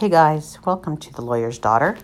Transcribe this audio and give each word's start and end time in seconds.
Hey 0.00 0.08
guys, 0.08 0.56
welcome 0.64 0.96
to 0.96 1.12
The 1.12 1.20
Lawyer's 1.20 1.58
Daughter. 1.58 1.98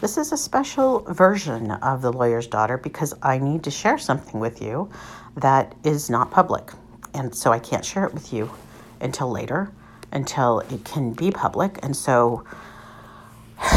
This 0.00 0.16
is 0.16 0.30
a 0.30 0.36
special 0.36 1.00
version 1.00 1.72
of 1.72 2.00
The 2.00 2.12
Lawyer's 2.12 2.46
Daughter 2.46 2.78
because 2.78 3.12
I 3.22 3.38
need 3.38 3.64
to 3.64 3.72
share 3.72 3.98
something 3.98 4.38
with 4.38 4.62
you 4.62 4.88
that 5.34 5.74
is 5.82 6.08
not 6.08 6.30
public. 6.30 6.70
And 7.12 7.34
so 7.34 7.50
I 7.50 7.58
can't 7.58 7.84
share 7.84 8.04
it 8.04 8.14
with 8.14 8.32
you 8.32 8.52
until 9.00 9.32
later, 9.32 9.72
until 10.12 10.60
it 10.60 10.84
can 10.84 11.12
be 11.12 11.32
public. 11.32 11.80
And 11.82 11.96
so 11.96 12.44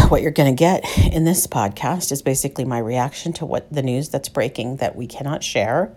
what 0.09 0.21
you're 0.21 0.29
going 0.29 0.55
to 0.55 0.59
get 0.59 0.85
in 1.11 1.23
this 1.25 1.47
podcast 1.47 2.11
is 2.11 2.21
basically 2.21 2.65
my 2.65 2.77
reaction 2.77 3.33
to 3.33 3.45
what 3.47 3.73
the 3.73 3.81
news 3.81 4.07
that's 4.07 4.29
breaking 4.29 4.75
that 4.77 4.95
we 4.95 5.07
cannot 5.07 5.43
share 5.43 5.91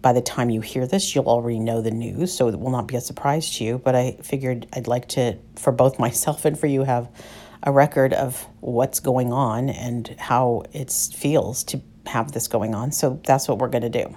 by 0.00 0.12
the 0.12 0.20
time 0.20 0.50
you 0.50 0.60
hear 0.60 0.86
this, 0.86 1.14
you'll 1.14 1.28
already 1.28 1.58
know 1.58 1.80
the 1.80 1.90
news, 1.90 2.32
so 2.32 2.48
it 2.48 2.58
will 2.58 2.70
not 2.70 2.86
be 2.86 2.96
a 2.96 3.00
surprise 3.00 3.56
to 3.56 3.64
you. 3.64 3.78
But 3.78 3.94
I 3.94 4.18
figured 4.22 4.66
I'd 4.72 4.86
like 4.86 5.08
to, 5.10 5.38
for 5.56 5.72
both 5.72 5.98
myself 6.06 6.44
and 6.44 6.58
for 6.58 6.66
you, 6.66 6.84
have 6.84 7.10
a 7.62 7.72
record 7.72 8.12
of 8.12 8.46
what's 8.60 9.00
going 9.00 9.32
on 9.32 9.68
and 9.68 10.14
how 10.18 10.62
it 10.72 10.92
feels 10.92 11.64
to 11.64 11.80
have 12.06 12.32
this 12.32 12.48
going 12.48 12.74
on. 12.74 12.92
So 12.92 13.20
that's 13.26 13.48
what 13.48 13.58
we're 13.58 13.68
going 13.68 13.90
to 13.90 14.04
do. 14.04 14.16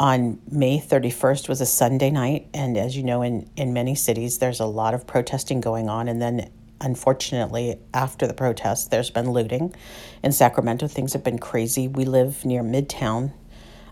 On 0.00 0.40
May 0.50 0.80
31st 0.80 1.48
was 1.48 1.60
a 1.60 1.66
Sunday 1.66 2.10
night, 2.10 2.48
and 2.52 2.76
as 2.76 2.96
you 2.96 3.04
know, 3.04 3.22
in, 3.22 3.48
in 3.56 3.72
many 3.72 3.94
cities, 3.94 4.38
there's 4.38 4.58
a 4.58 4.66
lot 4.66 4.92
of 4.92 5.06
protesting 5.06 5.60
going 5.60 5.88
on. 5.88 6.08
And 6.08 6.20
then, 6.20 6.50
unfortunately, 6.80 7.78
after 7.94 8.26
the 8.26 8.34
protests, 8.34 8.88
there's 8.88 9.10
been 9.10 9.30
looting. 9.30 9.72
In 10.24 10.32
Sacramento, 10.32 10.88
things 10.88 11.12
have 11.12 11.22
been 11.22 11.38
crazy. 11.38 11.86
We 11.86 12.04
live 12.04 12.44
near 12.44 12.62
Midtown, 12.64 13.32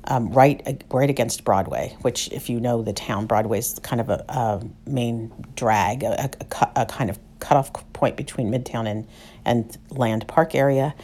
um, 0.05 0.31
right 0.33 0.85
right 0.91 1.11
against 1.11 1.45
Broadway, 1.45 1.97
which, 2.03 2.31
if 2.33 2.51
you 2.51 2.61
know 2.61 2.83
the 2.83 2.93
town, 2.93 3.27
Broadway 3.27 3.59
is 3.59 3.79
kind 3.83 4.01
of 4.01 4.11
a, 4.11 4.25
a 4.29 4.63
main 4.87 5.33
drag, 5.55 6.03
a, 6.03 6.31
a, 6.41 6.71
a, 6.77 6.87
kind 6.87 7.11
of 7.11 7.19
cutoff 7.39 7.71
point 7.93 8.17
between 8.17 8.51
Midtown 8.51 8.87
and 8.89 9.07
and 9.45 9.77
Land 9.91 10.27
Park 10.29 10.55
area, 10.55 10.95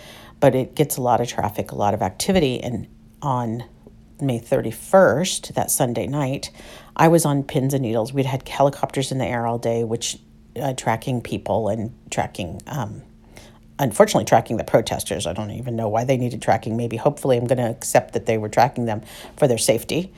but 0.40 0.54
it 0.54 0.74
gets 0.74 0.96
a 0.96 1.02
lot 1.02 1.20
of 1.20 1.28
traffic, 1.28 1.72
a 1.72 1.76
lot 1.76 1.94
of 1.94 2.02
activity, 2.02 2.62
and 2.62 2.86
on 3.22 3.64
May 4.20 4.40
31st, 4.40 5.54
that 5.54 5.70
Sunday 5.70 6.06
night, 6.06 6.50
I 6.96 7.08
was 7.08 7.24
on 7.24 7.44
pins 7.44 7.74
and 7.74 7.82
needles. 7.82 8.12
We'd 8.12 8.26
had 8.26 8.48
helicopters 8.48 9.12
in 9.12 9.18
the 9.18 9.26
air 9.26 9.46
all 9.46 9.58
day, 9.58 9.84
which 9.84 10.18
uh, 10.60 10.72
tracking 10.74 11.20
people 11.20 11.68
and 11.68 11.94
tracking 12.10 12.60
um, 12.66 13.02
unfortunately 13.78 14.24
tracking 14.24 14.56
the 14.56 14.64
protesters. 14.64 15.26
I 15.26 15.32
don't 15.32 15.50
even 15.50 15.76
know 15.76 15.88
why 15.88 16.04
they 16.04 16.16
needed 16.16 16.42
tracking. 16.42 16.76
Maybe 16.76 16.96
hopefully 16.96 17.36
I'm 17.36 17.46
going 17.46 17.58
to 17.58 17.70
accept 17.70 18.14
that 18.14 18.26
they 18.26 18.38
were 18.38 18.48
tracking 18.48 18.86
them 18.86 19.02
for 19.36 19.46
their 19.46 19.58
safety. 19.58 20.12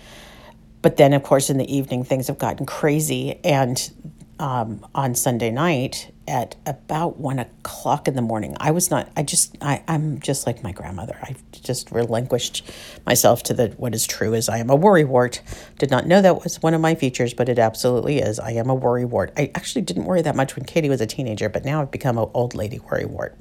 But 0.83 0.97
then, 0.97 1.13
of 1.13 1.23
course, 1.23 1.51
in 1.51 1.59
the 1.59 1.75
evening, 1.75 2.05
things 2.05 2.29
have 2.29 2.39
gotten 2.39 2.65
crazy. 2.65 3.39
And 3.45 3.91
um, 4.39 4.87
on 4.95 5.15
Sunday 5.15 5.51
night, 5.51 6.11
at 6.31 6.55
about 6.65 7.19
one 7.19 7.41
o'clock 7.41 8.07
in 8.07 8.15
the 8.15 8.23
morning. 8.23 8.57
I 8.61 8.71
was 8.71 8.89
not, 8.89 9.11
I 9.17 9.25
just, 9.25 9.59
I, 9.61 9.83
I'm 9.89 10.21
just 10.21 10.47
like 10.47 10.63
my 10.63 10.71
grandmother. 10.71 11.19
I 11.21 11.35
just 11.51 11.91
relinquished 11.91 12.71
myself 13.05 13.43
to 13.45 13.55
the 13.55 13.69
what 13.77 13.95
is 13.95 14.07
true 14.07 14.33
is 14.33 14.49
I 14.49 14.59
am 14.59 14.71
a 14.71 14.79
worrywart. 14.79 15.41
Did 15.79 15.91
not 15.91 16.07
know 16.07 16.23
that 16.23 16.45
was 16.45 16.63
one 16.63 16.73
of 16.73 16.81
my 16.81 16.95
features, 16.95 17.35
but 17.35 17.49
it 17.49 17.59
absolutely 17.59 18.21
is. 18.21 18.39
I 18.39 18.53
am 18.53 18.71
a 18.71 18.77
worrywart. 18.77 19.33
I 19.37 19.51
actually 19.57 19.83
didn't 19.83 20.05
worry 20.05 20.23
that 20.23 20.37
much 20.37 20.55
when 20.55 20.65
Katie 20.65 20.89
was 20.89 21.01
a 21.01 21.07
teenager, 21.07 21.49
but 21.49 21.65
now 21.65 21.83
I've 21.83 21.91
become 21.91 22.17
an 22.17 22.31
old 22.33 22.55
lady 22.55 22.79
worrywart. 22.79 23.35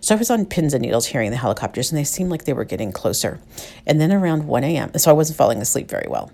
So 0.00 0.14
I 0.14 0.18
was 0.18 0.30
on 0.30 0.46
pins 0.46 0.72
and 0.72 0.82
needles 0.82 1.06
hearing 1.06 1.30
the 1.30 1.36
helicopters, 1.36 1.92
and 1.92 1.98
they 1.98 2.04
seemed 2.04 2.30
like 2.30 2.44
they 2.44 2.54
were 2.54 2.64
getting 2.64 2.90
closer. 2.90 3.38
And 3.86 4.00
then 4.00 4.10
around 4.10 4.46
1 4.46 4.64
a.m., 4.64 4.92
so 4.96 5.10
I 5.10 5.14
wasn't 5.14 5.36
falling 5.36 5.60
asleep 5.60 5.90
very 5.90 6.06
well. 6.08 6.32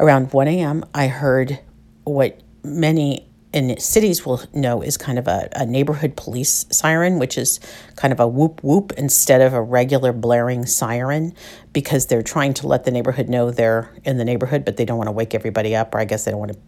Around 0.00 0.32
1 0.32 0.48
a.m., 0.48 0.84
I 0.92 1.06
heard 1.06 1.60
what 2.02 2.40
many 2.64 3.28
in 3.54 3.78
cities 3.78 4.26
will 4.26 4.42
know 4.52 4.82
is 4.82 4.96
kind 4.96 5.16
of 5.16 5.28
a, 5.28 5.48
a 5.52 5.64
neighborhood 5.64 6.16
police 6.16 6.66
siren, 6.72 7.20
which 7.20 7.38
is 7.38 7.60
kind 7.94 8.12
of 8.12 8.18
a 8.18 8.26
whoop 8.26 8.60
whoop 8.64 8.92
instead 8.96 9.40
of 9.40 9.54
a 9.54 9.62
regular 9.62 10.12
blaring 10.12 10.66
siren 10.66 11.32
because 11.72 12.06
they're 12.06 12.22
trying 12.22 12.52
to 12.52 12.66
let 12.66 12.82
the 12.82 12.90
neighborhood 12.90 13.28
know 13.28 13.52
they're 13.52 13.94
in 14.02 14.18
the 14.18 14.24
neighborhood, 14.24 14.64
but 14.64 14.76
they 14.76 14.84
don't 14.84 14.98
want 14.98 15.06
to 15.06 15.12
wake 15.12 15.36
everybody 15.36 15.76
up, 15.76 15.94
or 15.94 16.00
I 16.00 16.04
guess 16.04 16.24
they 16.24 16.32
don't 16.32 16.40
want 16.40 16.52
to, 16.52 16.58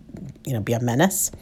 you 0.46 0.52
know, 0.52 0.60
be 0.60 0.74
a 0.74 0.80
menace. 0.80 1.32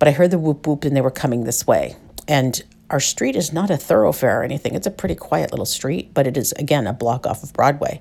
But 0.00 0.08
I 0.08 0.10
heard 0.10 0.32
the 0.32 0.38
whoop 0.38 0.66
whoop 0.66 0.84
and 0.84 0.96
they 0.96 1.00
were 1.00 1.12
coming 1.12 1.44
this 1.44 1.64
way. 1.64 1.94
And 2.26 2.60
our 2.90 3.00
street 3.00 3.36
is 3.36 3.52
not 3.52 3.70
a 3.70 3.76
thoroughfare 3.76 4.40
or 4.40 4.42
anything. 4.42 4.74
It's 4.74 4.88
a 4.88 4.90
pretty 4.90 5.14
quiet 5.14 5.52
little 5.52 5.64
street, 5.64 6.12
but 6.12 6.26
it 6.26 6.36
is, 6.36 6.50
again, 6.58 6.88
a 6.88 6.92
block 6.92 7.24
off 7.24 7.44
of 7.44 7.52
Broadway. 7.52 8.00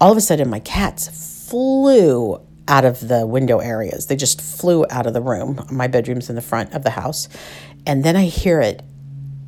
All 0.00 0.12
of 0.12 0.16
a 0.16 0.22
sudden, 0.22 0.48
my 0.48 0.60
cats 0.60 1.46
flew 1.50 2.40
out 2.68 2.84
of 2.84 3.08
the 3.08 3.26
window 3.26 3.58
areas. 3.58 4.06
They 4.06 4.16
just 4.16 4.40
flew 4.40 4.84
out 4.90 5.06
of 5.06 5.12
the 5.12 5.20
room. 5.20 5.64
My 5.70 5.86
bedroom's 5.86 6.28
in 6.28 6.36
the 6.36 6.42
front 6.42 6.72
of 6.74 6.82
the 6.82 6.90
house. 6.90 7.28
And 7.86 8.04
then 8.04 8.16
I 8.16 8.24
hear 8.24 8.60
it 8.60 8.82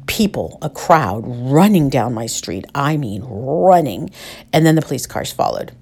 people, 0.07 0.59
a 0.63 0.71
crowd 0.71 1.23
running 1.27 1.89
down 1.89 2.15
my 2.15 2.27
street. 2.27 2.65
I 2.75 2.97
mean, 2.97 3.23
running. 3.25 4.11
And 4.53 4.67
then 4.67 4.75
the 4.75 4.83
police 4.83 5.07
cars 5.07 5.31
followed. 5.31 5.73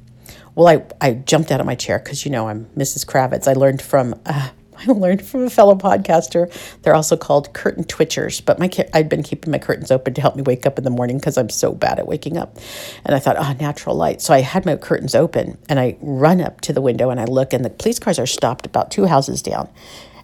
Well, 0.55 0.69
I, 0.69 1.07
I 1.07 1.13
jumped 1.13 1.51
out 1.51 1.61
of 1.61 1.67
my 1.67 1.75
chair 1.75 1.99
because, 1.99 2.25
you 2.25 2.31
know, 2.31 2.49
I'm 2.49 2.67
Mrs. 2.77 3.07
Kravitz. 3.07 3.47
I 3.47 3.53
learned 3.53 3.81
from 3.81 4.21
uh, 4.27 4.51
I 4.89 4.93
learned 4.93 5.27
from 5.27 5.45
a 5.45 5.51
fellow 5.51 5.75
podcaster. 5.75 6.51
They're 6.83 6.95
also 6.95 7.17
called 7.17 7.53
curtain 7.53 7.85
twitchers, 7.85 8.45
but 8.45 8.59
my 8.59 8.71
I'd 8.93 9.09
been 9.09 9.23
keeping 9.23 9.51
my 9.51 9.59
curtains 9.59 9.91
open 9.91 10.15
to 10.15 10.21
help 10.21 10.37
me 10.37 10.43
wake 10.43 10.67
up 10.67 10.79
in 10.79 10.85
the 10.85 10.91
morning 10.91 11.19
because 11.19 11.39
I'm 11.39 11.51
so 11.51 11.73
bad 11.73 11.99
at 11.99 12.07
waking 12.07 12.37
up. 12.37 12.57
And 13.05 13.15
I 13.15 13.19
thought, 13.19 13.37
oh, 13.39 13.57
natural 13.61 13.97
light. 13.97 14.21
So 14.21 14.35
I 14.35 14.41
had 14.41 14.67
my 14.67 14.77
curtains 14.77 15.15
open 15.15 15.59
and 15.69 15.79
I 15.79 15.97
run 16.01 16.41
up 16.41 16.61
to 16.63 16.73
the 16.73 16.81
window 16.81 17.11
and 17.11 17.21
I 17.21 17.25
look, 17.25 17.53
and 17.53 17.65
the 17.65 17.71
police 17.71 17.99
cars 17.99 18.19
are 18.19 18.27
stopped 18.27 18.67
about 18.67 18.91
two 18.91 19.07
houses 19.07 19.43
down. 19.43 19.69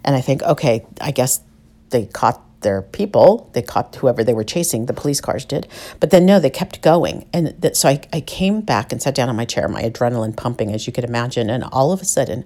And 0.03 0.15
I 0.15 0.21
think, 0.21 0.43
okay, 0.43 0.85
I 0.99 1.11
guess 1.11 1.41
they 1.89 2.05
caught 2.07 2.41
their 2.63 2.81
people. 2.81 3.49
They 3.53 3.61
caught 3.61 3.95
whoever 3.97 4.23
they 4.23 4.33
were 4.33 4.43
chasing, 4.43 4.87
the 4.87 4.93
police 4.93 5.21
cars 5.21 5.45
did. 5.45 5.67
But 5.99 6.09
then, 6.09 6.25
no, 6.25 6.39
they 6.39 6.49
kept 6.49 6.81
going. 6.81 7.27
And 7.31 7.55
so 7.73 7.89
I, 7.89 8.01
I 8.11 8.21
came 8.21 8.61
back 8.61 8.91
and 8.91 9.01
sat 9.01 9.15
down 9.15 9.29
on 9.29 9.35
my 9.35 9.45
chair, 9.45 9.67
my 9.67 9.83
adrenaline 9.83 10.35
pumping, 10.35 10.73
as 10.73 10.87
you 10.87 10.93
could 10.93 11.03
imagine. 11.03 11.49
And 11.49 11.63
all 11.65 11.91
of 11.91 12.01
a 12.01 12.05
sudden, 12.05 12.45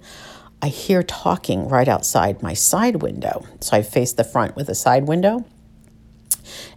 I 0.62 0.68
hear 0.70 1.04
talking 1.04 1.68
right 1.68 1.88
outside 1.88 2.42
my 2.42 2.54
side 2.54 2.98
window. 2.98 3.46
So 3.60 3.78
I 3.78 3.82
face 3.84 4.14
the 4.14 4.24
front 4.24 4.56
with 4.56 4.70
a 4.70 4.76
side 4.76 5.08
window. 5.08 5.46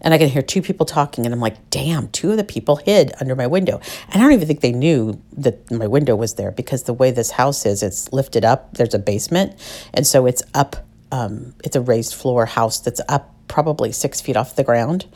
And 0.01 0.13
I 0.13 0.19
can 0.19 0.29
hear 0.29 0.43
two 0.43 0.63
people 0.63 0.85
talking, 0.85 1.25
and 1.25 1.33
I'm 1.33 1.41
like, 1.41 1.71
damn, 1.71 2.09
two 2.09 2.33
of 2.33 2.37
the 2.37 2.45
people 2.45 2.77
hid 2.77 3.13
under 3.21 3.37
my 3.37 3.47
window. 3.47 3.81
And 4.09 4.17
I 4.17 4.25
don't 4.25 4.33
even 4.33 4.49
think 4.49 4.63
they 4.63 4.73
knew 4.73 5.21
that 5.37 5.71
my 5.71 5.87
window 5.87 6.17
was 6.17 6.35
there 6.35 6.51
because 6.51 6.85
the 6.85 6.93
way 6.93 7.11
this 7.13 7.31
house 7.31 7.65
is, 7.65 7.83
it's 7.83 8.13
lifted 8.13 8.45
up. 8.45 8.75
There's 8.75 8.95
a 8.95 8.99
basement. 8.99 9.55
And 9.95 10.07
so 10.07 10.27
it's 10.27 10.43
up, 10.55 10.77
um, 11.12 11.55
it's 11.62 11.77
a 11.77 11.81
raised 11.81 12.15
floor 12.15 12.47
house 12.47 12.81
that's 12.81 13.01
up 13.09 13.33
probably 13.47 13.93
six 13.93 14.21
feet 14.21 14.37
off 14.37 14.57
the 14.57 14.65
ground 14.65 15.07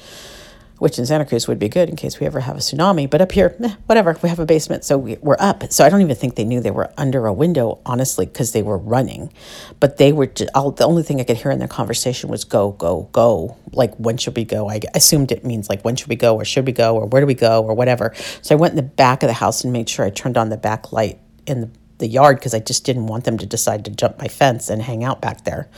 which 0.79 0.99
in 0.99 1.07
Santa 1.07 1.25
Cruz 1.25 1.47
would 1.47 1.59
be 1.59 1.69
good 1.69 1.89
in 1.89 1.97
case 1.97 2.19
we 2.19 2.27
ever 2.27 2.41
have 2.41 2.57
a 2.57 2.61
tsunami. 2.61 3.09
But 3.09 3.21
up 3.21 3.33
here, 3.33 3.51
whatever, 3.87 4.17
we 4.23 4.29
have 4.29 4.39
a 4.39 4.47
basement, 4.47 4.85
so 4.85 4.99
we, 4.99 5.17
are 5.19 5.37
up. 5.39 5.73
So 5.73 5.85
I 5.85 5.89
don't 5.89 6.01
even 6.01 6.17
think 6.17 6.35
they 6.35 6.45
knew 6.45 6.61
they 6.61 6.71
were 6.71 6.93
under 6.97 7.27
a 7.27 7.33
window, 7.33 7.81
honestly, 7.87 8.27
because 8.27 8.53
they 8.53 8.63
were 8.63 8.79
running. 8.79 9.33
But 9.79 9.99
they 9.99 10.13
were, 10.13 10.31
all, 10.55 10.73
the 10.73 10.85
only 10.85 11.03
thing 11.03 11.21
I 11.21 11.25
could 11.25 11.37
hear 11.37 11.51
in 11.51 11.59
their 11.59 11.69
conversation 11.69 12.29
was 12.29 12.45
go, 12.45 12.73
go, 12.73 13.09
go. 13.13 13.57
Like, 13.73 13.95
when 13.97 14.17
should 14.17 14.37
we 14.37 14.45
go? 14.45 14.69
I 14.69 14.81
assumed 14.95 15.31
it 15.31 15.45
means 15.45 15.69
like, 15.69 15.83
when 15.83 15.97
should 15.97 16.09
we 16.09 16.17
go, 16.17 16.35
or 16.37 16.45
should 16.45 16.67
we 16.67 16.73
go, 16.73 16.97
or 16.97 17.07
where 17.07 17.21
do 17.23 17.27
we 17.27 17.35
go, 17.35 17.63
or 17.65 17.75
whatever. 17.75 18.13
So 18.43 18.55
I 18.55 18.59
went 18.59 18.73
in 18.73 18.77
the 18.77 18.83
back 18.83 19.23
of 19.23 19.29
the 19.29 19.35
house 19.35 19.63
and 19.63 19.73
made 19.73 19.89
sure 19.89 20.05
I 20.05 20.11
turned 20.11 20.37
on 20.37 20.49
the 20.49 20.57
back 20.57 20.93
light 20.93 21.21
in 21.47 21.61
the, 21.61 21.71
the 21.99 22.09
yard 22.09 22.39
because 22.39 22.55
I 22.55 22.61
just 22.61 22.85
didn't 22.85 23.07
want 23.07 23.25
them 23.25 23.39
to 23.39 23.47
decide 23.47 23.85
to 23.85 23.91
jump 23.91 24.19
my 24.19 24.29
fence 24.29 24.69
and 24.69 24.83
hang 24.83 25.05
out 25.05 25.21
back 25.21 25.45
there 25.45 25.69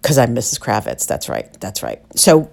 because 0.00 0.18
I'm 0.18 0.34
Mrs. 0.34 0.60
Kravitz. 0.60 1.06
That's 1.06 1.28
right. 1.28 1.52
That's 1.60 1.82
right. 1.82 2.02
So 2.14 2.50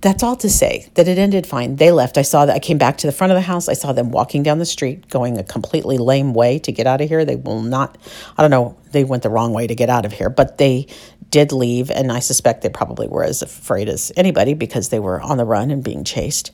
that's 0.00 0.22
all 0.22 0.36
to 0.36 0.48
say 0.48 0.88
that 0.94 1.08
it 1.08 1.18
ended 1.18 1.46
fine. 1.46 1.76
They 1.76 1.90
left. 1.90 2.18
I 2.18 2.22
saw 2.22 2.46
that 2.46 2.54
I 2.54 2.58
came 2.60 2.78
back 2.78 2.98
to 2.98 3.06
the 3.06 3.12
front 3.12 3.32
of 3.32 3.36
the 3.36 3.42
house. 3.42 3.68
I 3.68 3.72
saw 3.72 3.92
them 3.92 4.10
walking 4.12 4.42
down 4.44 4.58
the 4.58 4.66
street, 4.66 5.08
going 5.08 5.38
a 5.38 5.42
completely 5.42 5.98
lame 5.98 6.34
way 6.34 6.58
to 6.60 6.72
get 6.72 6.86
out 6.86 7.00
of 7.00 7.08
here. 7.08 7.24
They 7.24 7.36
will 7.36 7.62
not, 7.62 7.98
I 8.36 8.42
don't 8.42 8.50
know, 8.50 8.76
they 8.92 9.02
went 9.02 9.24
the 9.24 9.30
wrong 9.30 9.52
way 9.52 9.66
to 9.66 9.74
get 9.74 9.90
out 9.90 10.04
of 10.04 10.12
here, 10.12 10.30
but 10.30 10.58
they 10.58 10.86
did 11.30 11.50
leave. 11.50 11.90
And 11.90 12.12
I 12.12 12.20
suspect 12.20 12.62
they 12.62 12.68
probably 12.68 13.08
were 13.08 13.24
as 13.24 13.42
afraid 13.42 13.88
as 13.88 14.12
anybody 14.16 14.54
because 14.54 14.90
they 14.90 15.00
were 15.00 15.20
on 15.20 15.36
the 15.36 15.44
run 15.44 15.70
and 15.70 15.82
being 15.82 16.04
chased. 16.04 16.52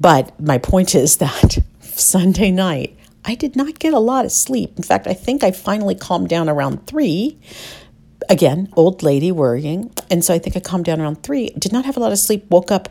But 0.00 0.38
my 0.40 0.56
point 0.58 0.94
is 0.94 1.18
that 1.18 1.58
Sunday 1.80 2.50
night, 2.50 2.96
I 3.24 3.34
did 3.34 3.54
not 3.54 3.78
get 3.78 3.92
a 3.92 3.98
lot 3.98 4.24
of 4.24 4.32
sleep. 4.32 4.72
In 4.76 4.82
fact, 4.82 5.06
I 5.06 5.14
think 5.14 5.44
I 5.44 5.52
finally 5.52 5.94
calmed 5.94 6.28
down 6.28 6.48
around 6.48 6.86
three 6.86 7.38
again, 8.28 8.68
old 8.76 9.02
lady 9.02 9.32
worrying. 9.32 9.92
And 10.10 10.24
so 10.24 10.34
I 10.34 10.38
think 10.38 10.56
I 10.56 10.60
calmed 10.60 10.84
down 10.84 11.00
around 11.00 11.22
three, 11.22 11.50
did 11.50 11.72
not 11.72 11.84
have 11.84 11.96
a 11.96 12.00
lot 12.00 12.12
of 12.12 12.18
sleep, 12.18 12.50
woke 12.50 12.70
up 12.70 12.88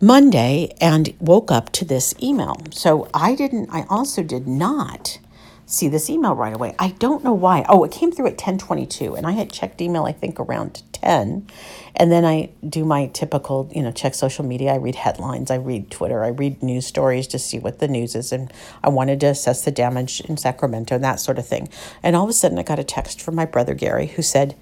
Monday 0.00 0.74
and 0.80 1.14
woke 1.20 1.50
up 1.50 1.70
to 1.72 1.84
this 1.84 2.14
email. 2.22 2.56
So 2.70 3.08
I 3.12 3.34
didn't, 3.34 3.68
I 3.70 3.84
also 3.88 4.22
did 4.22 4.46
not 4.46 5.18
see 5.68 5.86
this 5.88 6.08
email 6.08 6.34
right 6.34 6.54
away. 6.54 6.74
I 6.78 6.92
don't 6.92 7.22
know 7.22 7.34
why. 7.34 7.64
Oh, 7.68 7.84
it 7.84 7.92
came 7.92 8.10
through 8.10 8.26
at 8.26 8.32
1022 8.32 9.14
and 9.14 9.26
I 9.26 9.32
had 9.32 9.52
checked 9.52 9.82
email, 9.82 10.04
I 10.04 10.12
think 10.12 10.40
around 10.40 10.82
10. 10.92 11.46
And 11.94 12.10
then 12.10 12.24
I 12.24 12.50
do 12.66 12.86
my 12.86 13.08
typical, 13.08 13.70
you 13.74 13.82
know, 13.82 13.92
check 13.92 14.14
social 14.14 14.46
media. 14.46 14.72
I 14.72 14.76
read 14.76 14.94
headlines, 14.94 15.50
I 15.50 15.56
read 15.56 15.90
Twitter, 15.90 16.24
I 16.24 16.28
read 16.28 16.62
news 16.62 16.86
stories 16.86 17.26
to 17.28 17.38
see 17.38 17.58
what 17.58 17.80
the 17.80 17.88
news 17.88 18.14
is. 18.14 18.32
And 18.32 18.50
I 18.82 18.88
wanted 18.88 19.20
to 19.20 19.26
assess 19.26 19.62
the 19.62 19.70
damage 19.70 20.22
in 20.22 20.38
Sacramento 20.38 20.94
and 20.94 21.04
that 21.04 21.20
sort 21.20 21.38
of 21.38 21.46
thing. 21.46 21.68
And 22.02 22.16
all 22.16 22.24
of 22.24 22.30
a 22.30 22.32
sudden 22.32 22.58
I 22.58 22.62
got 22.62 22.78
a 22.78 22.84
text 22.84 23.20
from 23.20 23.34
my 23.34 23.44
brother 23.44 23.74
Gary 23.74 24.06
who 24.06 24.22
said, 24.22 24.56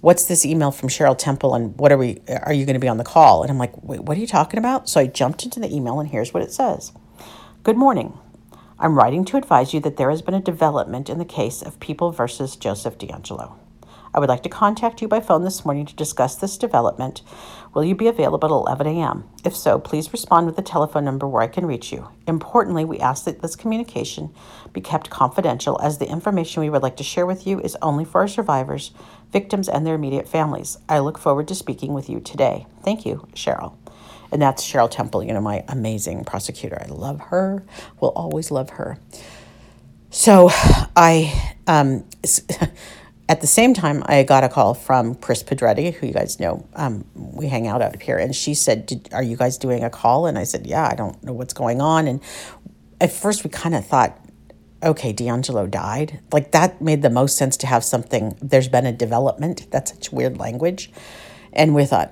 what's 0.00 0.24
this 0.24 0.44
email 0.44 0.72
from 0.72 0.88
Cheryl 0.88 1.16
Temple 1.16 1.54
and 1.54 1.78
what 1.78 1.92
are 1.92 1.98
we 1.98 2.20
are 2.28 2.52
you 2.52 2.66
going 2.66 2.74
to 2.74 2.80
be 2.80 2.88
on 2.88 2.98
the 2.98 3.04
call? 3.04 3.42
And 3.42 3.50
I'm 3.52 3.58
like, 3.58 3.80
wait, 3.84 4.00
what 4.00 4.16
are 4.16 4.20
you 4.20 4.26
talking 4.26 4.58
about? 4.58 4.88
So 4.88 5.00
I 5.00 5.06
jumped 5.06 5.44
into 5.44 5.60
the 5.60 5.72
email 5.72 6.00
and 6.00 6.08
here's 6.08 6.34
what 6.34 6.42
it 6.42 6.52
says. 6.52 6.90
Good 7.62 7.76
morning. 7.76 8.18
I'm 8.82 8.98
writing 8.98 9.24
to 9.26 9.36
advise 9.36 9.72
you 9.72 9.78
that 9.82 9.96
there 9.96 10.10
has 10.10 10.22
been 10.22 10.34
a 10.34 10.40
development 10.40 11.08
in 11.08 11.18
the 11.18 11.24
case 11.24 11.62
of 11.62 11.78
People 11.78 12.10
versus 12.10 12.56
Joseph 12.56 12.98
DeAngelo. 12.98 13.56
I 14.12 14.18
would 14.18 14.28
like 14.28 14.42
to 14.42 14.48
contact 14.48 15.00
you 15.00 15.06
by 15.06 15.20
phone 15.20 15.44
this 15.44 15.64
morning 15.64 15.86
to 15.86 15.94
discuss 15.94 16.34
this 16.34 16.58
development. 16.58 17.22
Will 17.74 17.84
you 17.84 17.94
be 17.94 18.08
available 18.08 18.48
at 18.48 18.80
11 18.80 18.88
a.m.? 18.88 19.28
If 19.44 19.54
so, 19.54 19.78
please 19.78 20.12
respond 20.12 20.46
with 20.46 20.56
the 20.56 20.62
telephone 20.62 21.04
number 21.04 21.28
where 21.28 21.44
I 21.44 21.46
can 21.46 21.64
reach 21.64 21.92
you. 21.92 22.08
Importantly, 22.26 22.84
we 22.84 22.98
ask 22.98 23.24
that 23.24 23.40
this 23.40 23.54
communication 23.54 24.34
be 24.72 24.80
kept 24.80 25.10
confidential 25.10 25.80
as 25.80 25.98
the 25.98 26.10
information 26.10 26.60
we 26.60 26.68
would 26.68 26.82
like 26.82 26.96
to 26.96 27.04
share 27.04 27.24
with 27.24 27.46
you 27.46 27.60
is 27.60 27.76
only 27.82 28.04
for 28.04 28.22
our 28.22 28.28
survivors, 28.28 28.90
victims, 29.30 29.68
and 29.68 29.86
their 29.86 29.94
immediate 29.94 30.26
families. 30.26 30.76
I 30.88 30.98
look 30.98 31.18
forward 31.18 31.46
to 31.46 31.54
speaking 31.54 31.94
with 31.94 32.10
you 32.10 32.18
today. 32.18 32.66
Thank 32.82 33.06
you, 33.06 33.28
Cheryl. 33.32 33.76
And 34.32 34.40
that's 34.40 34.64
Cheryl 34.64 34.90
Temple, 34.90 35.22
you 35.22 35.32
know, 35.32 35.40
my 35.40 35.64
amazing 35.68 36.24
prosecutor. 36.24 36.80
I 36.80 36.86
love 36.86 37.20
her, 37.20 37.62
will 38.00 38.10
always 38.10 38.50
love 38.50 38.70
her. 38.70 38.98
So 40.10 40.50
I, 40.96 41.54
um, 41.66 42.04
At 43.28 43.40
the 43.40 43.46
same 43.46 43.72
time, 43.72 44.02
I 44.04 44.24
got 44.24 44.44
a 44.44 44.48
call 44.50 44.74
from 44.74 45.14
Chris 45.14 45.42
Pedretti, 45.42 45.94
who 45.94 46.08
you 46.08 46.12
guys 46.12 46.38
know. 46.38 46.66
Um, 46.74 47.06
we 47.14 47.46
hang 47.46 47.66
out 47.66 47.80
out 47.80 48.02
here, 48.02 48.18
and 48.18 48.34
she 48.34 48.52
said, 48.52 49.08
"Are 49.12 49.22
you 49.22 49.36
guys 49.38 49.56
doing 49.56 49.82
a 49.82 49.88
call?" 49.88 50.26
And 50.26 50.36
I 50.36 50.44
said, 50.44 50.66
"Yeah, 50.66 50.86
I 50.86 50.94
don't 50.94 51.22
know 51.22 51.32
what's 51.32 51.54
going 51.54 51.80
on." 51.80 52.08
And 52.08 52.20
at 53.00 53.10
first, 53.10 53.42
we 53.42 53.48
kind 53.48 53.74
of 53.74 53.86
thought, 53.86 54.18
"Okay, 54.82 55.14
DeAngelo 55.14 55.70
died." 55.70 56.20
Like 56.30 56.50
that 56.50 56.82
made 56.82 57.00
the 57.00 57.08
most 57.08 57.38
sense 57.38 57.56
to 57.58 57.66
have 57.66 57.84
something. 57.84 58.36
There's 58.42 58.68
been 58.68 58.84
a 58.84 58.92
development. 58.92 59.68
That's 59.70 59.92
such 59.92 60.12
weird 60.12 60.36
language. 60.38 60.90
And 61.54 61.74
we 61.74 61.86
thought, 61.86 62.10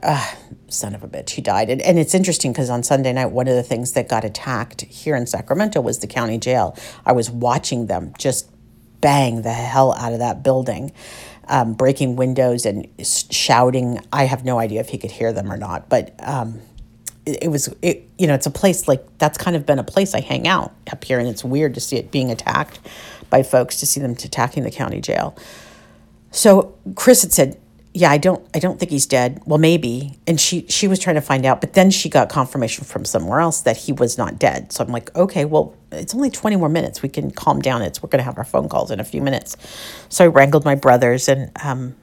son 0.70 0.94
of 0.94 1.02
a 1.02 1.08
bitch, 1.08 1.30
he 1.30 1.42
died. 1.42 1.70
And, 1.70 1.80
and 1.82 1.98
it's 1.98 2.14
interesting 2.14 2.52
because 2.52 2.70
on 2.70 2.82
Sunday 2.82 3.12
night, 3.12 3.26
one 3.26 3.48
of 3.48 3.54
the 3.54 3.62
things 3.62 3.92
that 3.92 4.08
got 4.08 4.24
attacked 4.24 4.82
here 4.82 5.16
in 5.16 5.26
Sacramento 5.26 5.80
was 5.80 5.98
the 5.98 6.06
county 6.06 6.38
jail. 6.38 6.76
I 7.04 7.12
was 7.12 7.30
watching 7.30 7.86
them 7.86 8.12
just 8.18 8.50
bang 9.00 9.42
the 9.42 9.52
hell 9.52 9.92
out 9.94 10.12
of 10.12 10.18
that 10.18 10.42
building, 10.42 10.92
um, 11.48 11.74
breaking 11.74 12.16
windows 12.16 12.66
and 12.66 12.86
shouting. 13.02 14.00
I 14.12 14.24
have 14.24 14.44
no 14.44 14.58
idea 14.58 14.80
if 14.80 14.88
he 14.88 14.98
could 14.98 15.10
hear 15.10 15.32
them 15.32 15.50
or 15.50 15.56
not, 15.56 15.88
but 15.88 16.14
um, 16.22 16.60
it, 17.26 17.44
it, 17.44 17.48
was, 17.48 17.74
it, 17.82 18.08
you 18.18 18.26
know, 18.26 18.34
it's 18.34 18.46
a 18.46 18.50
place 18.50 18.88
like 18.88 19.04
that's 19.18 19.38
kind 19.38 19.56
of 19.56 19.66
been 19.66 19.78
a 19.78 19.84
place 19.84 20.14
I 20.14 20.20
hang 20.20 20.46
out 20.46 20.72
up 20.92 21.04
here, 21.04 21.18
and 21.18 21.28
it's 21.28 21.44
weird 21.44 21.74
to 21.74 21.80
see 21.80 21.96
it 21.96 22.10
being 22.10 22.30
attacked 22.30 22.78
by 23.30 23.42
folks, 23.42 23.80
to 23.80 23.86
see 23.86 24.00
them 24.00 24.12
attacking 24.12 24.64
the 24.64 24.70
county 24.70 25.00
jail. 25.00 25.36
So 26.30 26.74
Chris 26.94 27.22
had 27.22 27.32
said, 27.32 27.60
yeah, 27.92 28.10
I 28.10 28.18
don't 28.18 28.46
I 28.54 28.60
don't 28.60 28.78
think 28.78 28.90
he's 28.90 29.06
dead. 29.06 29.42
Well, 29.46 29.58
maybe. 29.58 30.18
And 30.26 30.40
she 30.40 30.64
she 30.68 30.86
was 30.86 31.00
trying 31.00 31.16
to 31.16 31.20
find 31.20 31.44
out, 31.44 31.60
but 31.60 31.72
then 31.74 31.90
she 31.90 32.08
got 32.08 32.28
confirmation 32.28 32.84
from 32.84 33.04
somewhere 33.04 33.40
else 33.40 33.62
that 33.62 33.76
he 33.76 33.92
was 33.92 34.16
not 34.16 34.38
dead. 34.38 34.72
So 34.72 34.84
I'm 34.84 34.92
like, 34.92 35.14
okay, 35.16 35.44
well, 35.44 35.74
it's 35.90 36.14
only 36.14 36.30
20 36.30 36.56
more 36.56 36.68
minutes. 36.68 37.02
We 37.02 37.08
can 37.08 37.32
calm 37.32 37.60
down. 37.60 37.82
It's 37.82 38.00
we're 38.02 38.08
going 38.08 38.20
to 38.20 38.24
have 38.24 38.38
our 38.38 38.44
phone 38.44 38.68
calls 38.68 38.92
in 38.92 39.00
a 39.00 39.04
few 39.04 39.20
minutes. 39.20 39.56
So 40.08 40.24
I 40.24 40.28
wrangled 40.28 40.64
my 40.64 40.76
brothers 40.76 41.28
and 41.28 41.50
um, 41.64 41.96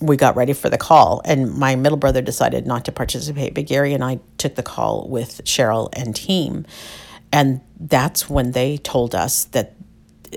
we 0.00 0.16
got 0.16 0.36
ready 0.36 0.52
for 0.52 0.70
the 0.70 0.78
call. 0.78 1.22
And 1.24 1.54
my 1.54 1.74
middle 1.74 1.98
brother 1.98 2.22
decided 2.22 2.64
not 2.64 2.84
to 2.84 2.92
participate, 2.92 3.54
but 3.54 3.66
Gary 3.66 3.94
and 3.94 4.04
I 4.04 4.20
took 4.38 4.54
the 4.54 4.62
call 4.62 5.08
with 5.08 5.42
Cheryl 5.44 5.88
and 5.92 6.14
team. 6.14 6.66
And 7.32 7.62
that's 7.80 8.30
when 8.30 8.52
they 8.52 8.76
told 8.76 9.14
us 9.14 9.46
that 9.46 9.74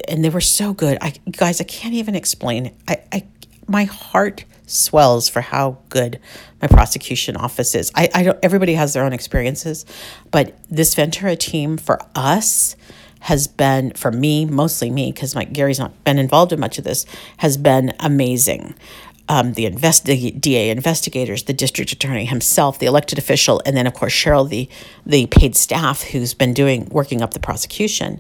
and 0.08 0.26
they 0.26 0.30
were 0.30 0.42
so 0.42 0.74
good. 0.74 0.98
I 1.00 1.14
guys, 1.32 1.62
I 1.62 1.64
can't 1.64 1.94
even 1.94 2.16
explain. 2.16 2.76
I, 2.88 3.02
I 3.12 3.28
my 3.68 3.86
heart 3.86 4.46
swells 4.66 5.30
for 5.30 5.42
how 5.42 5.78
good 5.90 6.20
my 6.62 6.68
prosecution 6.68 7.36
office 7.36 7.76
is. 7.76 7.92
I, 7.96 8.10
I 8.14 8.24
don't 8.24 8.40
everybody 8.44 8.74
has 8.74 8.94
their 8.94 9.04
own 9.04 9.14
experiences, 9.14 9.86
but 10.32 10.58
this 10.70 10.96
Ventura 10.96 11.36
team 11.36 11.78
for 11.78 12.00
us 12.16 12.76
has 13.22 13.48
been 13.48 13.92
for 13.94 14.12
me, 14.12 14.46
mostly 14.46 14.92
me, 14.92 15.12
because 15.12 15.34
my 15.34 15.46
Gary's 15.46 15.80
not 15.80 16.04
been 16.04 16.20
involved 16.20 16.54
in 16.54 16.60
much 16.60 16.78
of 16.78 16.84
this, 16.84 17.08
has 17.38 17.58
been 17.58 17.92
amazing 18.00 18.76
um, 19.28 19.54
the 19.54 19.66
invest- 19.66 20.06
DA 20.06 20.70
investigators, 20.70 21.44
the 21.44 21.54
district 21.54 21.92
attorney 21.92 22.26
himself, 22.26 22.78
the 22.78 22.86
elected 22.86 23.18
official, 23.18 23.62
and 23.66 23.76
then 23.76 23.88
of 23.88 23.94
course 23.94 24.14
Cheryl, 24.14 24.48
the 24.48 24.70
the 25.06 25.26
paid 25.28 25.56
staff 25.56 26.04
who's 26.04 26.34
been 26.34 26.54
doing 26.54 26.88
working 26.92 27.22
up 27.22 27.34
the 27.34 27.40
prosecution. 27.40 28.20